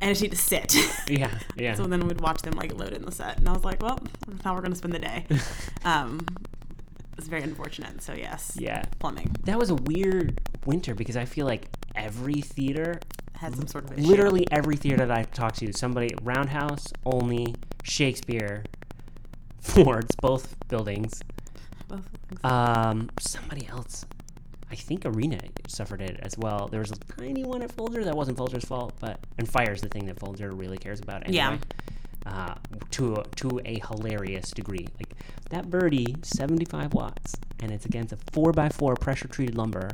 [0.00, 0.74] and I just need to sit.
[1.08, 1.74] Yeah, yeah.
[1.74, 3.98] so then we'd watch them like load in the set, and I was like, well,
[4.26, 5.26] that's how we're gonna spend the day.
[5.84, 6.20] um,
[7.18, 8.02] it's very unfortunate.
[8.02, 8.84] So yes, yeah.
[8.98, 13.00] plumbing That was a weird winter because I feel like every theater,
[13.34, 14.06] had some sort of issue.
[14.06, 18.64] literally every theater that I've talked to, somebody Roundhouse, Olney, Shakespeare,
[19.60, 21.20] Ford's, both buildings,
[21.88, 22.40] Both things.
[22.44, 24.06] um, somebody else.
[24.70, 26.68] I think Arena suffered it as well.
[26.68, 29.88] There was a tiny one at Folger that wasn't Folger's fault, but and fire's the
[29.88, 31.36] thing that Folger really cares about anyway.
[31.36, 31.58] Yeah.
[32.26, 32.54] Uh,
[32.90, 34.86] to a, to a hilarious degree.
[34.98, 35.14] Like
[35.50, 39.90] that birdie, seventy five watts, and it's against a four x four pressure treated lumber.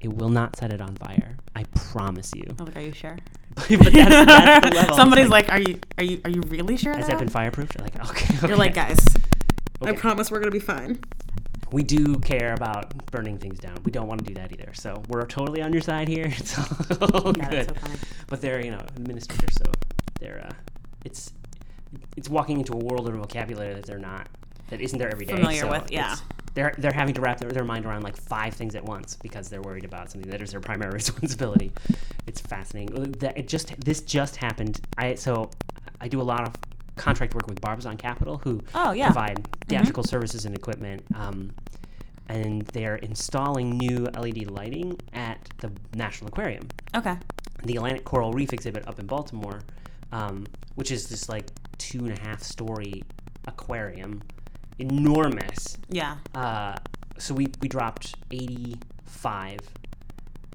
[0.00, 1.36] It will not set it on fire.
[1.54, 2.44] I promise you.
[2.48, 3.16] I was like, are you sure?
[3.54, 4.96] but that's, that's the level.
[4.96, 6.96] Somebody's like, are you are you are you really sure?
[6.96, 7.76] has that been fireproofed?
[7.76, 8.46] You're like, okay.
[8.48, 8.98] You're like, guys,
[9.82, 10.98] I promise we're gonna be fine.
[11.72, 13.76] we do care about burning things down.
[13.84, 14.72] We don't want to do that either.
[14.74, 16.26] So we're totally on your side here.
[16.26, 16.58] It's
[17.02, 17.68] all Yeah, good.
[17.68, 18.06] that's so.
[18.28, 19.70] But they're, you know, administrators, so
[20.20, 20.52] they're, uh,
[21.04, 21.32] it's,
[22.16, 24.28] it's walking into a world of vocabulary that they're not,
[24.70, 25.34] that isn't there every day.
[25.34, 26.16] Familiar so with, yeah.
[26.54, 29.48] They're, they're having to wrap their, their mind around like five things at once because
[29.48, 31.72] they're worried about something that is their primary responsibility.
[32.26, 32.98] It's fascinating.
[33.00, 34.80] Uh, That it just this just happened.
[34.96, 35.50] I so
[36.00, 36.54] I do a lot of
[36.96, 39.04] contract work with Barbizon Capital, who Oh, yeah.
[39.06, 39.12] Mm-hmm.
[39.14, 41.04] provide theatrical services and equipment.
[41.14, 41.52] Um,
[42.28, 47.16] and they're installing new LED lighting at the National Aquarium Okay.
[47.64, 49.60] the Atlantic Coral Reef exhibit up in Baltimore,
[50.12, 51.46] um, which is this like
[51.78, 53.02] two and a half story
[53.46, 54.22] aquarium,
[54.78, 55.76] enormous.
[55.88, 56.18] Yeah.
[56.34, 56.76] Uh,
[57.18, 59.58] so we, we dropped 85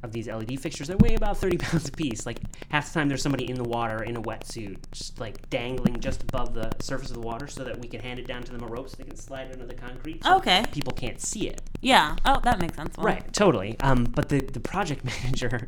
[0.04, 2.26] of these LED fixtures that weigh about 30 pounds apiece.
[2.26, 2.40] Like
[2.70, 6.24] half the time there's somebody in the water in a wetsuit, just like dangling just
[6.24, 8.64] above the surface of the water so that we can hand it down to them
[8.64, 10.24] a rope so they can slide it under the concrete.
[10.24, 10.64] so Okay.
[10.72, 11.62] People can't see it.
[11.82, 12.16] Yeah.
[12.26, 12.98] Oh, that makes sense.
[12.98, 13.78] Well, Right, totally.
[13.80, 15.66] Um, but the, the project manager,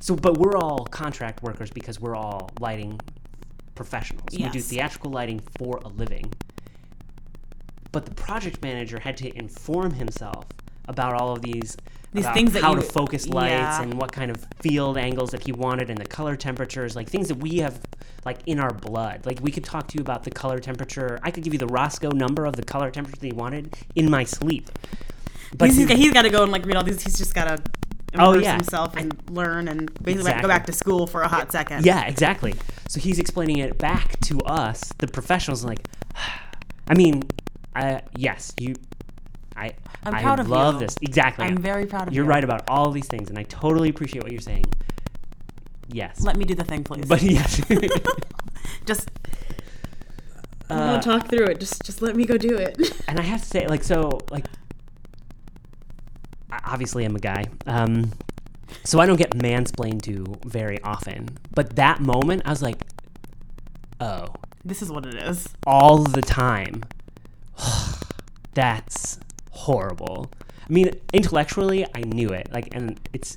[0.00, 3.00] so but we're all contract workers because we're all lighting
[3.74, 4.24] professionals.
[4.32, 6.32] We do theatrical lighting for a living.
[7.92, 10.44] But the project manager had to inform himself
[10.88, 11.76] about all of these
[12.12, 13.82] These things that how you- to focus lights yeah.
[13.82, 17.28] and what kind of field angles that he wanted and the color temperatures, like things
[17.28, 17.80] that we have
[18.24, 19.24] like in our blood.
[19.26, 21.18] Like we could talk to you about the color temperature.
[21.22, 24.10] I could give you the Rosco number of the color temperature that he wanted in
[24.10, 24.70] my sleep.
[25.56, 27.02] But He's, he- he's, he's got to go and like read all these.
[27.02, 27.62] He's just got to
[28.16, 28.56] Oh, yeah.
[28.56, 30.42] himself and learn and basically Exactly.
[30.42, 31.84] go back to school for a hot second.
[31.84, 32.54] Yeah, exactly.
[32.88, 35.64] So he's explaining it back to us, the professionals.
[35.64, 35.86] Like,
[36.88, 37.22] I mean,
[37.76, 38.74] uh, yes, you.
[39.56, 39.72] I
[40.04, 40.80] I'm I proud of love you.
[40.86, 41.44] this exactly.
[41.44, 42.30] I'm very proud of You're you.
[42.30, 44.64] right about all these things, and I totally appreciate what you're saying.
[45.90, 47.04] Yes, Let me do the thing, please.
[47.06, 47.60] but yes,
[48.86, 49.10] just
[50.70, 51.60] I Uh, want to talk through it.
[51.60, 52.78] Just just let me go do it.
[53.08, 54.46] and I have to say, like, so, like,
[56.50, 58.12] I- obviously I'm a guy, um,
[58.84, 61.28] so I don't get mansplained to very often.
[61.54, 62.82] But that moment, I was like,
[64.00, 64.26] oh,
[64.64, 65.48] this is what it is.
[65.66, 66.82] all the time.
[68.54, 69.18] That's
[69.50, 70.30] horrible.
[70.68, 72.52] I mean, intellectually, I knew it.
[72.52, 73.36] Like, and it's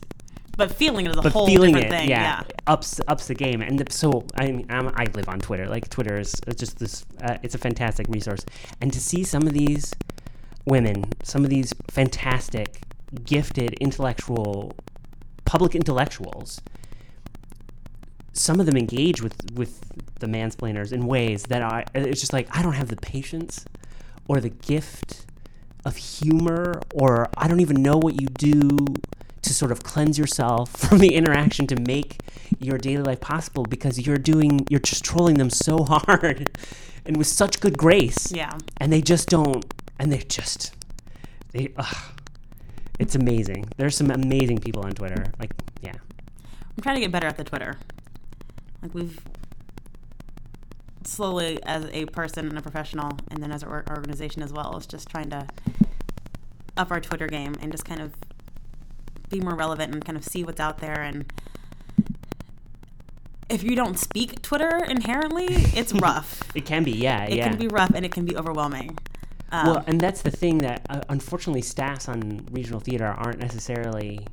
[0.57, 2.09] But feeling it is a but whole feeling different it, thing.
[2.09, 2.55] yeah, Yeah.
[2.67, 3.61] ups ups the game.
[3.61, 5.67] And the, so, I mean, I'm, I live on Twitter.
[5.67, 7.05] Like, Twitter is just this.
[7.21, 8.45] Uh, it's a fantastic resource.
[8.81, 9.93] And to see some of these
[10.65, 12.81] women, some of these fantastic,
[13.23, 14.73] gifted, intellectual,
[15.45, 16.61] public intellectuals,
[18.33, 19.81] some of them engage with with
[20.19, 21.83] the mansplainers in ways that are.
[21.93, 23.65] It's just like I don't have the patience
[24.27, 25.25] or the gift
[25.85, 28.85] of humor, or I don't even know what you do
[29.41, 32.17] to sort of cleanse yourself from the interaction to make
[32.59, 36.57] your daily life possible because you're doing, you're just trolling them so hard
[37.05, 38.31] and with such good grace.
[38.31, 38.57] Yeah.
[38.77, 39.65] And they just don't,
[39.99, 40.73] and they just,
[41.51, 41.95] they, ugh.
[43.01, 43.65] It's amazing.
[43.77, 45.25] There's some amazing people on Twitter.
[45.39, 45.95] Like, yeah.
[45.95, 47.79] I'm trying to get better at the Twitter.
[48.83, 49.19] Like we've
[51.03, 54.85] slowly, as a person and a professional, and then as an organization as well, is
[54.85, 55.47] just trying to
[56.77, 58.13] up our Twitter game and just kind of
[59.29, 61.01] be more relevant and kind of see what's out there.
[61.01, 61.31] And
[63.49, 66.43] if you don't speak Twitter inherently, it's rough.
[66.55, 67.49] It can be, yeah, it yeah.
[67.49, 68.95] can be rough and it can be overwhelming.
[69.51, 74.25] Um, Well, and that's the thing that uh, unfortunately staffs on regional theater aren't necessarily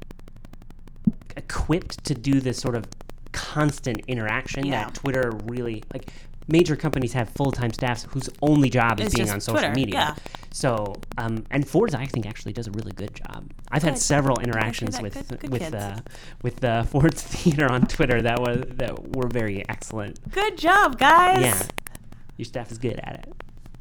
[1.36, 2.84] equipped to do this sort of
[3.32, 4.84] constant interaction Yeah.
[4.84, 6.10] that Twitter really like.
[6.50, 9.74] Major companies have full time staffs whose only job is It's being on social Twitter,
[9.74, 9.94] media.
[9.94, 10.14] yeah.
[10.50, 13.50] So, um, and Ford's I think actually does a really good job.
[13.70, 15.96] I've had several interactions with Good- good with uh,
[16.42, 20.18] with uh, Ford's theater on Twitter that was that were very excellent.
[20.30, 21.42] good job, guys.
[21.42, 21.62] Yeah,
[22.38, 23.28] your staff is good at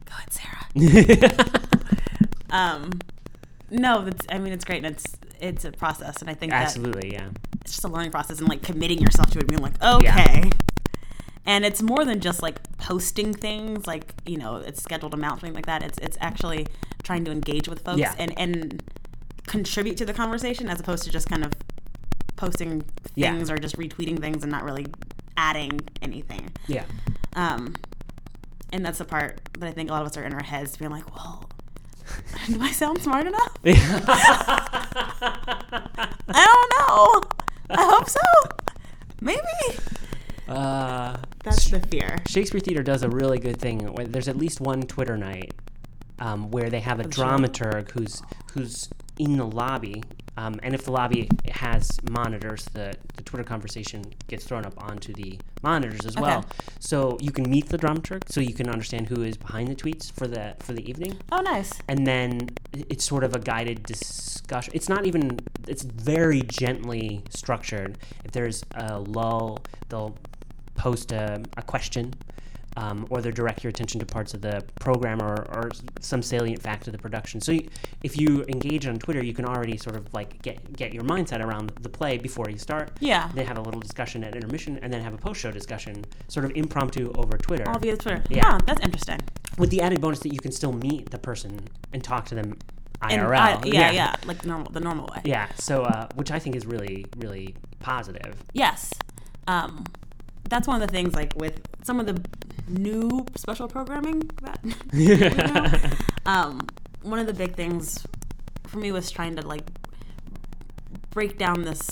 [0.07, 1.33] Good, Sarah.
[2.49, 2.91] Um,
[3.69, 4.25] no, that's.
[4.29, 7.27] I mean, it's great, and it's it's a process, and I think that Absolutely, yeah.
[7.61, 10.49] it's just a learning process and like committing yourself to it, being like, okay.
[11.45, 15.53] And it's more than just like posting things, like you know, it's scheduled amounts, something
[15.55, 15.83] like that.
[15.83, 16.67] It's it's actually
[17.03, 18.15] trying to engage with folks Yeah.
[18.17, 18.81] and and
[19.45, 21.53] contribute to the conversation as opposed to just kind of
[22.37, 22.83] posting
[23.15, 23.33] Yeah.
[23.33, 24.87] things or just retweeting things and not really
[25.35, 26.49] adding anything.
[26.67, 26.85] Yeah.
[27.35, 27.75] Um,
[28.71, 30.77] and that's the part that I think a lot of us are in our heads,
[30.77, 31.49] being like, "Well,
[32.47, 33.57] do I sound smart enough?
[33.65, 33.73] I
[36.29, 37.23] don't know.
[37.69, 38.19] I hope so.
[39.21, 39.41] Maybe."
[40.47, 42.19] Uh, That's the fear.
[42.27, 43.93] Shakespeare Theater does a really good thing.
[44.09, 45.53] There's at least one Twitter night
[46.19, 47.09] um, where they have a show.
[47.23, 48.21] dramaturg who's
[48.53, 48.87] who's
[49.19, 50.03] in the lobby,
[50.37, 55.11] um, and if the lobby has monitors, the the Twitter conversation gets thrown up onto
[55.13, 56.45] the monitors as well.
[56.79, 60.11] So you can meet the dramaturg, so you can understand who is behind the tweets
[60.11, 61.73] for the for the evening Oh, nice.
[61.87, 64.71] and then it's sort of a guided discussion.
[64.75, 65.39] It's not even.
[65.67, 67.97] It's very gently structured.
[68.23, 69.59] If there's a lull,
[69.89, 70.15] they'll
[70.75, 72.13] post a, a question,
[72.77, 76.61] um, or they'll direct your attention to parts of the program or, or some salient
[76.61, 77.41] fact of the production.
[77.41, 77.67] So you,
[78.03, 81.43] if you engage on Twitter, you can already sort of like get get your mindset
[81.43, 82.91] around the play before you start.
[82.99, 83.29] Yeah.
[83.33, 86.51] Then have a little discussion at intermission, and then have a post-show discussion, sort of
[86.55, 88.23] impromptu over Twitter All via Twitter.
[88.29, 88.37] Yeah.
[88.37, 89.19] Yeah, that's interesting.
[89.57, 91.59] with the added bonus that you can still meet the person
[91.93, 92.57] and talk to them
[93.01, 93.33] IRL.
[93.39, 95.21] I- yeah, yeah, like normal, the normal way.
[95.25, 98.35] Yeah, so uh, which I think is really, really positive.
[98.53, 98.93] Yes.
[99.47, 99.83] Um,
[100.49, 102.21] that's one of the things, like with some of the
[102.67, 104.59] new special programming that
[104.91, 106.67] do, um,
[107.01, 108.05] one of the big things
[108.67, 109.63] for me was trying to like
[111.11, 111.89] break down this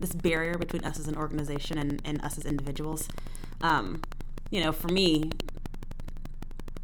[0.00, 3.08] this barrier between us as an organization and, and us as individuals.
[3.60, 4.02] Um,
[4.50, 5.30] you know, for me,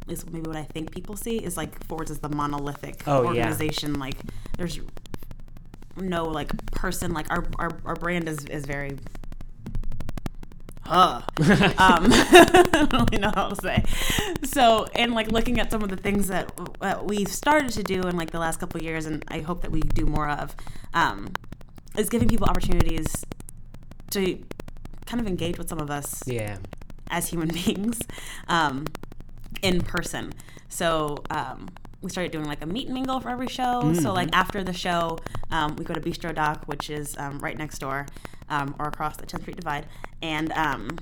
[0.01, 3.23] at least maybe what I think people see is like Ford's is the monolithic Oh,
[3.23, 3.27] yeah.
[3.27, 3.99] organization.
[3.99, 4.15] Like
[4.57, 4.79] there's
[5.97, 8.97] no like person like our our, our brand is is very
[10.89, 11.21] uh,
[11.77, 13.83] um, I don't really know how to say.
[14.43, 18.01] So, and like looking at some of the things that uh, we've started to do
[18.03, 20.55] in like the last couple of years, and I hope that we do more of,
[20.93, 21.29] um,
[21.97, 23.23] is giving people opportunities
[24.11, 24.43] to
[25.05, 26.57] kind of engage with some of us Yeah.
[27.09, 27.99] as human beings
[28.47, 28.85] um,
[29.61, 30.33] in person.
[30.69, 31.67] So um,
[32.01, 33.93] we started doing like a meet and mingle for every show.
[33.93, 35.19] So like after the show,
[35.51, 38.05] um, we go to Bistro D'Oc, which is um, right next door
[38.49, 39.85] um, or across the 10th Street Divide,
[40.21, 40.97] and um,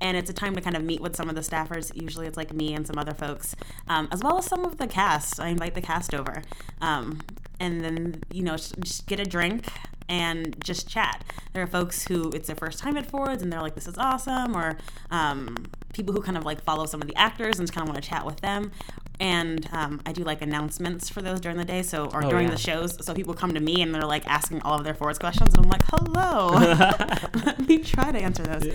[0.00, 1.90] and it's a time to kind of meet with some of the staffers.
[1.94, 3.56] Usually it's like me and some other folks,
[3.88, 5.40] um, as well as some of the cast.
[5.40, 6.42] I invite the cast over,
[6.80, 7.20] um,
[7.58, 9.66] and then you know just, just get a drink
[10.08, 11.24] and just chat.
[11.52, 13.98] There are folks who it's their first time at Ford's and they're like, "This is
[13.98, 14.76] awesome," or
[15.10, 17.92] um, people who kind of like follow some of the actors and just kind of
[17.92, 18.70] want to chat with them.
[19.18, 22.48] And um, I do like announcements for those during the day, so or Oh, during
[22.48, 22.54] yeah.
[22.54, 23.02] the shows.
[23.04, 25.64] So people come to me and they're like asking all of their Ford's questions, and
[25.64, 26.48] I'm like, "Hello."
[27.46, 28.66] Let me try to answer those.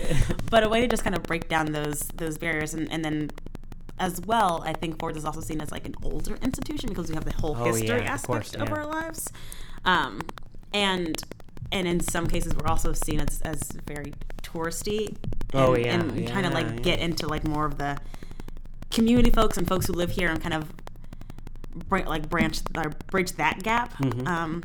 [0.50, 3.30] But a way to just kind of break down those those barriers, and, and then
[4.00, 7.14] as well, I think Ford is also seen as like an older institution because we
[7.14, 9.30] have the whole Oh, history yeah, of aspect course, of our lives,
[9.84, 10.22] um,
[10.74, 11.22] and
[11.70, 14.12] and in some cases we're also seen as, as very
[14.42, 15.08] touristy.
[15.08, 15.18] And,
[15.54, 17.98] Oh, yeah, and trying to like get into like more of the
[18.92, 20.72] community folks and folks who live here and kind of
[21.88, 23.94] br- like branch or bridge that gap.
[23.98, 24.26] Mm-hmm.
[24.26, 24.62] Um,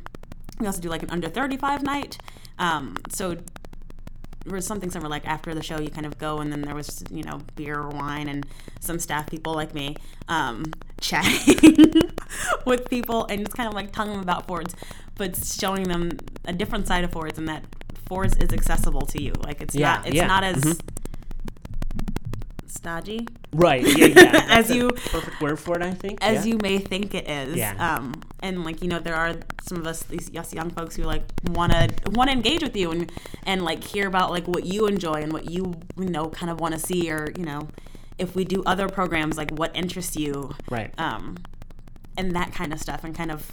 [0.60, 2.18] we also do like an under 35 night.
[2.60, 3.36] Um, so
[4.46, 6.74] there was something similar like after the show you kind of go and then there
[6.74, 8.46] was you know beer or wine and
[8.80, 9.96] some staff people like me
[10.30, 10.64] um,
[11.02, 11.92] chatting
[12.66, 14.74] with people and just kind of like telling them about Ford's
[15.16, 16.12] but showing them
[16.46, 17.66] a different side of Ford's and that
[18.08, 20.80] Ford's is accessible to you like it's Yeah, not it's yeah, not as mhm.
[22.70, 23.82] Stodgy Right.
[23.98, 24.06] Yeah.
[24.16, 24.46] yeah.
[24.50, 26.20] As you- perfect word for it, I think.
[26.22, 26.52] as yeah.
[26.54, 27.56] you may think it is.
[27.56, 27.96] Yeah.
[27.96, 29.36] Um, and like you know, there are
[29.68, 32.76] some of us, these us young folks, who like want to want to engage with
[32.76, 33.12] you and
[33.46, 36.60] and like hear about like what you enjoy and what you you know kind of
[36.60, 37.68] want to see or you know
[38.18, 40.54] if we do other programs like what interests you.
[40.70, 40.94] Right.
[41.00, 41.38] Um,
[42.18, 43.52] and that kind of stuff and kind of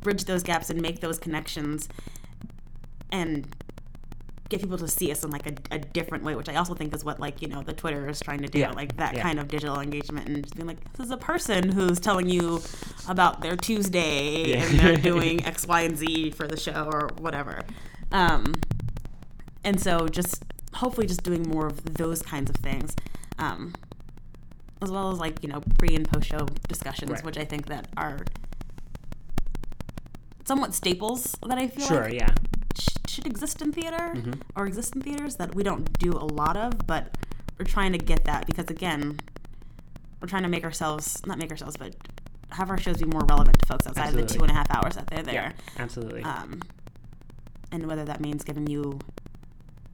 [0.00, 1.88] bridge those gaps and make those connections
[3.12, 3.46] and
[4.50, 6.94] get people to see us in like a, a different way, which I also think
[6.94, 9.22] is what like you know the Twitter is trying to do, Yeah, like that yeah.
[9.22, 12.60] kind of digital engagement and just being like, this is a person who's telling you
[13.08, 14.64] about their Tuesday Yeah.
[14.64, 17.62] and they're doing X, Y, and Z for the show or whatever.
[18.12, 18.54] Um,
[19.64, 20.44] and so just
[20.74, 22.94] hopefully just doing more of those kinds of things.
[23.38, 23.74] Um,
[24.82, 27.24] as well as like you know pre and post show discussions, Right.
[27.24, 28.18] which I think that are
[30.50, 32.04] somewhat staples that I feel Sure.
[32.04, 32.34] like Yeah.
[32.78, 34.32] sh- should exist in theater Mm-hmm.
[34.56, 37.02] or exist in theaters that we don't do a lot of, but
[37.56, 39.02] we're trying to get that because again,
[40.20, 41.94] we're trying to make ourselves not make ourselves, but
[42.58, 44.68] have our shows be more relevant to folks outside of the two and a half
[44.76, 45.52] hours that they're there.
[45.54, 45.82] Yeah.
[45.84, 46.22] Absolutely.
[46.24, 46.60] Um,
[47.72, 48.98] and whether that means giving you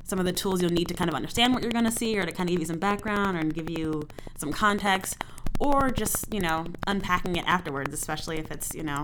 [0.04, 2.18] some of the tools you'll need to kind of understand what you're going to see
[2.18, 4.06] or to kind of give you some background or give you
[4.38, 5.22] some context
[5.60, 9.02] or just you know unpacking it afterwards especially if it's you know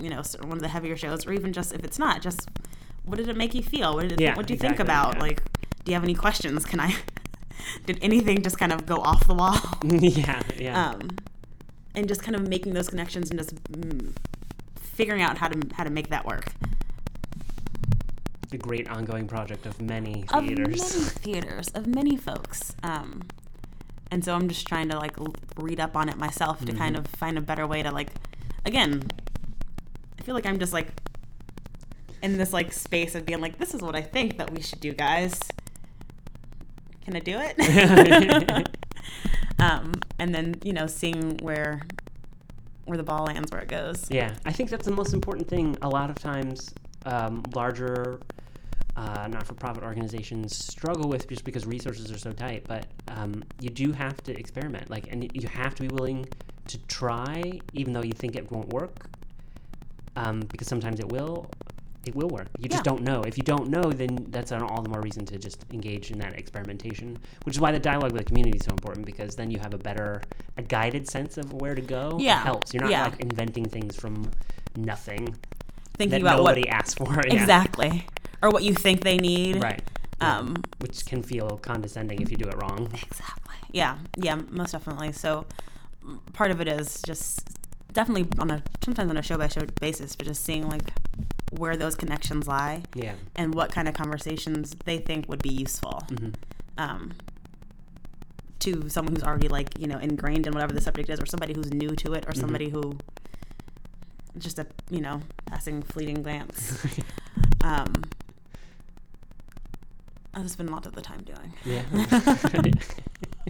[0.00, 2.48] you know one of the heavier shows or even just if it's not just
[3.04, 3.94] what did it make you feel?
[3.94, 5.14] What did it, Yeah, what do you think about?
[5.16, 5.20] yeah.
[5.22, 5.42] like
[5.84, 6.64] do you have any questions?
[6.64, 6.94] Can i
[7.86, 9.58] did anything just kind of go off the wall?
[9.84, 10.90] Yeah, yeah.
[10.90, 11.10] um,
[11.94, 14.12] and just kind of making those connections and just mm,
[14.76, 16.52] figuring out how to how to make that work.
[18.50, 20.60] The great ongoing project of many theaters, of many
[21.24, 21.68] theaters.
[21.68, 23.22] of many folks um,
[24.10, 25.16] and so i'm just trying to like
[25.56, 28.08] read up on it myself to kind of find a better way to like
[28.66, 29.02] again
[30.20, 30.88] i feel like i'm just like
[32.22, 34.80] in this like space of being like this is what i think that we should
[34.80, 35.38] do guys
[37.02, 38.68] can i do it
[39.58, 41.80] um, and then you know seeing where
[42.90, 45.76] where the ball lands where it goes Yeah, I think that's the most important thing.
[45.80, 46.74] A lot of times,
[47.06, 48.18] um, larger
[48.96, 52.64] uh, not-for-profit organizations struggle with just because resources are so tight.
[52.66, 56.26] But um, you do have to experiment, like, and you have to be willing
[56.66, 59.08] to try, even though you think it won't work,
[60.16, 61.48] um, because sometimes it will.
[62.06, 62.48] It will work.
[62.58, 62.92] You just Yeah.
[62.92, 63.20] don't know.
[63.22, 66.18] If you don't know, then that's an all the more reason to just engage in
[66.20, 67.18] that experimentation.
[67.44, 69.74] Which is why the dialogue with the community is so important because then you have
[69.74, 70.22] a better,
[70.56, 72.16] a guided sense of where to go.
[72.18, 72.42] It Yeah.
[72.42, 72.72] helps.
[72.72, 73.04] You're not Yeah.
[73.04, 74.30] like inventing things from
[74.76, 75.36] nothing
[75.98, 77.12] thinking that about what nobody asked for.
[77.26, 77.34] Yeah.
[77.42, 78.06] exactly
[78.42, 79.82] or what you think they need Right.
[80.22, 82.86] um Which can feel condescending if you do it wrong.
[82.94, 85.44] exactly yeah yeah most definitely so
[86.32, 87.46] part of it is just
[87.92, 90.92] definitely on a sometimes on a show by show basis but just seeing like
[91.52, 93.14] where those connections lie Yeah.
[93.36, 96.30] and what kind of conversations they think would be useful Mm-hmm.
[96.78, 97.12] um
[98.60, 101.54] to someone who's already like you know ingrained in whatever the subject is or somebody
[101.54, 102.40] who's new to it or Mm-hmm.
[102.40, 102.98] somebody who
[104.38, 106.78] just a you know passing fleeting glance
[107.64, 107.92] um
[110.32, 111.52] I've spent a lot of the time doing.
[111.64, 111.82] Yeah.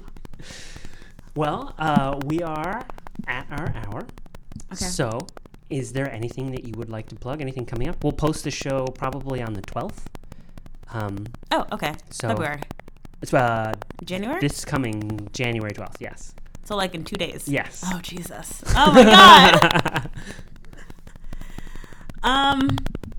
[1.35, 2.87] well, uh, we are
[3.27, 4.07] at our hour.
[4.73, 4.85] Okay.
[4.85, 5.19] So,
[5.69, 7.41] is there anything that you would like to plug?
[7.41, 8.03] Anything coming up?
[8.05, 10.05] We'll post the show probably on the 12th.
[10.93, 11.95] Um, Oh, okay.
[12.11, 12.61] So- February,
[13.23, 13.73] it's uh,
[14.05, 14.41] January.
[14.41, 16.35] this coming January 12th, yes.
[16.65, 17.47] so like in two days.
[17.49, 17.83] Yes.
[17.87, 18.63] Oh Jesus.
[18.77, 20.11] Oh my God.
[22.23, 22.69] um.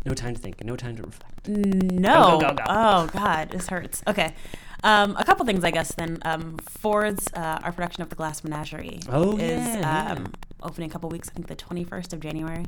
[0.06, 1.48] no time to think, no time to reflect.
[1.48, 2.40] No.
[2.40, 2.64] Go, go, go, go.
[2.68, 4.04] Oh God, this hurts.
[4.08, 4.34] Okay.
[4.84, 5.94] Um, a couple things, I guess.
[5.94, 10.12] Then um, Ford's uh, our production of the Glass Menagerie Oh, is yeah, yeah.
[10.14, 10.34] um,
[10.64, 11.30] opening a couple weeks.
[11.30, 12.66] I think the twenty first of January.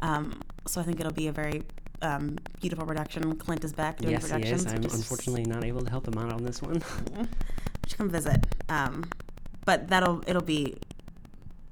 [0.00, 1.62] Um, so I think it'll be a very
[2.02, 3.34] um, beautiful production.
[3.36, 4.66] Clint is back doing Yes, he productions.
[4.66, 4.72] is.
[4.72, 6.82] I'm is- unfortunately not able to help him out on this one.
[7.88, 8.44] should come visit.
[8.68, 9.04] Um,
[9.64, 10.74] but that'll it'll be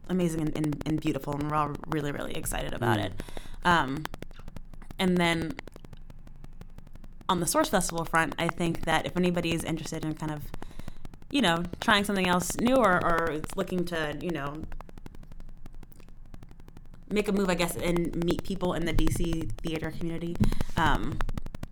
[0.09, 3.05] amazing and, and, and beautiful, and we're all really really excited about Mm.
[3.06, 3.12] it.
[3.64, 4.05] Um,
[4.98, 5.55] and then
[7.28, 10.43] on the Source Festival front, I think that if anybody is interested in kind of
[11.31, 14.62] you know trying something else new or, or is looking to you know
[17.12, 20.36] make a move, I guess, and meet people in the DC theater community.
[20.77, 21.19] Um,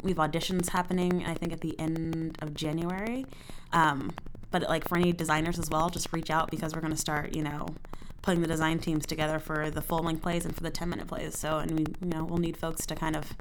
[0.02, 3.26] we have auditions happening, I think, at the end of January.
[3.72, 4.12] Um,
[4.50, 7.34] but like for any designers as well, just reach out because we're going to start,
[7.34, 7.66] you know,
[8.22, 11.06] putting the design teams together for the full length plays and for the ten minute
[11.06, 11.38] plays.
[11.38, 13.36] So, and we, you know, we'll need folks to kind of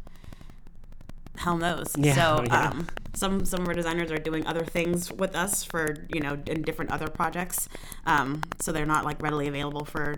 [1.40, 1.96] helm knows.
[1.98, 2.70] Yeah, so, yeah.
[2.70, 6.38] um, some some of our designers are doing other things with us for you know
[6.46, 7.70] in different other projects.
[8.06, 10.16] Um, so they're not like readily available for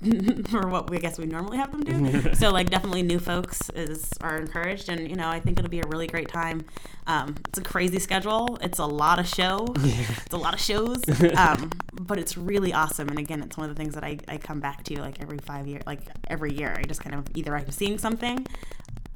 [0.50, 2.34] for what we I guess we normally have them do.
[2.34, 5.80] so like definitely new folks is are encouraged, and you know I think it'll be
[5.80, 6.64] a really great time.
[7.06, 8.58] Um, it's a crazy schedule.
[8.60, 9.74] It's a lot of show.
[10.28, 11.02] It's a lot of shows,
[11.36, 13.08] um, but it's really awesome.
[13.08, 15.38] And again, it's one of the things that I, I come back to like every
[15.38, 16.74] five year, like every year.
[16.76, 18.46] I just kind of either I'm seeing something,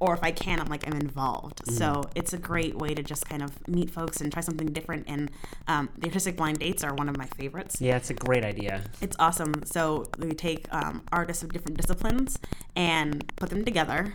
[0.02, 1.62] or if I can, I'm like I'm involved.
[1.70, 5.04] So it's a great way to just kind of meet folks and try something different.
[5.06, 5.30] And
[5.68, 7.80] um, the artistic blind dates are one of my favorites.
[7.80, 8.82] yeah, it's a great idea.
[9.00, 9.62] It's awesome.
[9.64, 12.40] So we take um, artists of different disciplines
[12.74, 14.12] and put them together.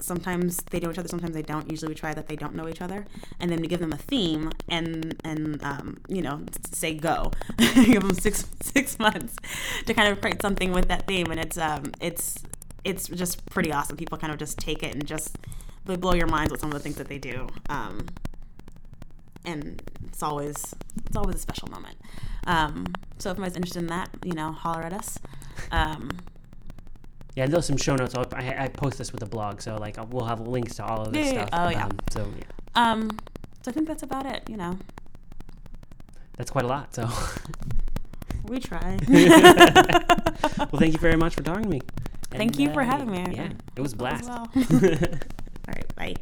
[0.00, 1.70] Sometimes they know each other, sometimes they don't.
[1.70, 3.06] Usually we try that they don't know each other,
[3.40, 6.42] and then we give them a theme and and um, you know
[6.74, 7.30] say go.
[7.74, 9.36] give them six six months
[9.86, 12.42] to kind of create something with that theme, and it's um it's
[12.84, 13.96] it's just pretty awesome.
[13.96, 15.38] People kind of just take it and just
[15.86, 17.46] they blow your minds with some of the things that they do.
[17.68, 18.06] Um,
[19.44, 20.74] and it's always
[21.06, 21.96] it's always a special moment.
[22.46, 22.86] Um,
[23.18, 25.18] so if anybody's interested in that, you know, holler at us.
[25.70, 26.10] Um,
[27.36, 28.14] Yeah, there's some show notes.
[28.14, 30.84] I'll, I, I post this with the blog, so like I'll- we'll have links to
[30.84, 31.48] all of this Yeah, stuff.
[31.52, 31.66] yeah.
[31.66, 31.84] Oh, yeah.
[31.86, 32.44] Um, so yeah,
[32.92, 33.10] um,
[33.62, 34.42] so I think that's about it.
[34.48, 34.78] You know,
[36.36, 36.94] that's quite a lot.
[36.94, 37.08] So,
[38.44, 38.98] we try.
[39.08, 41.80] well, thank you very much for talking to me.
[42.36, 43.24] Thank you uh, for having me.
[43.30, 44.28] Yeah, it was a blast.
[44.28, 44.50] Well.
[44.56, 46.14] All right, bye.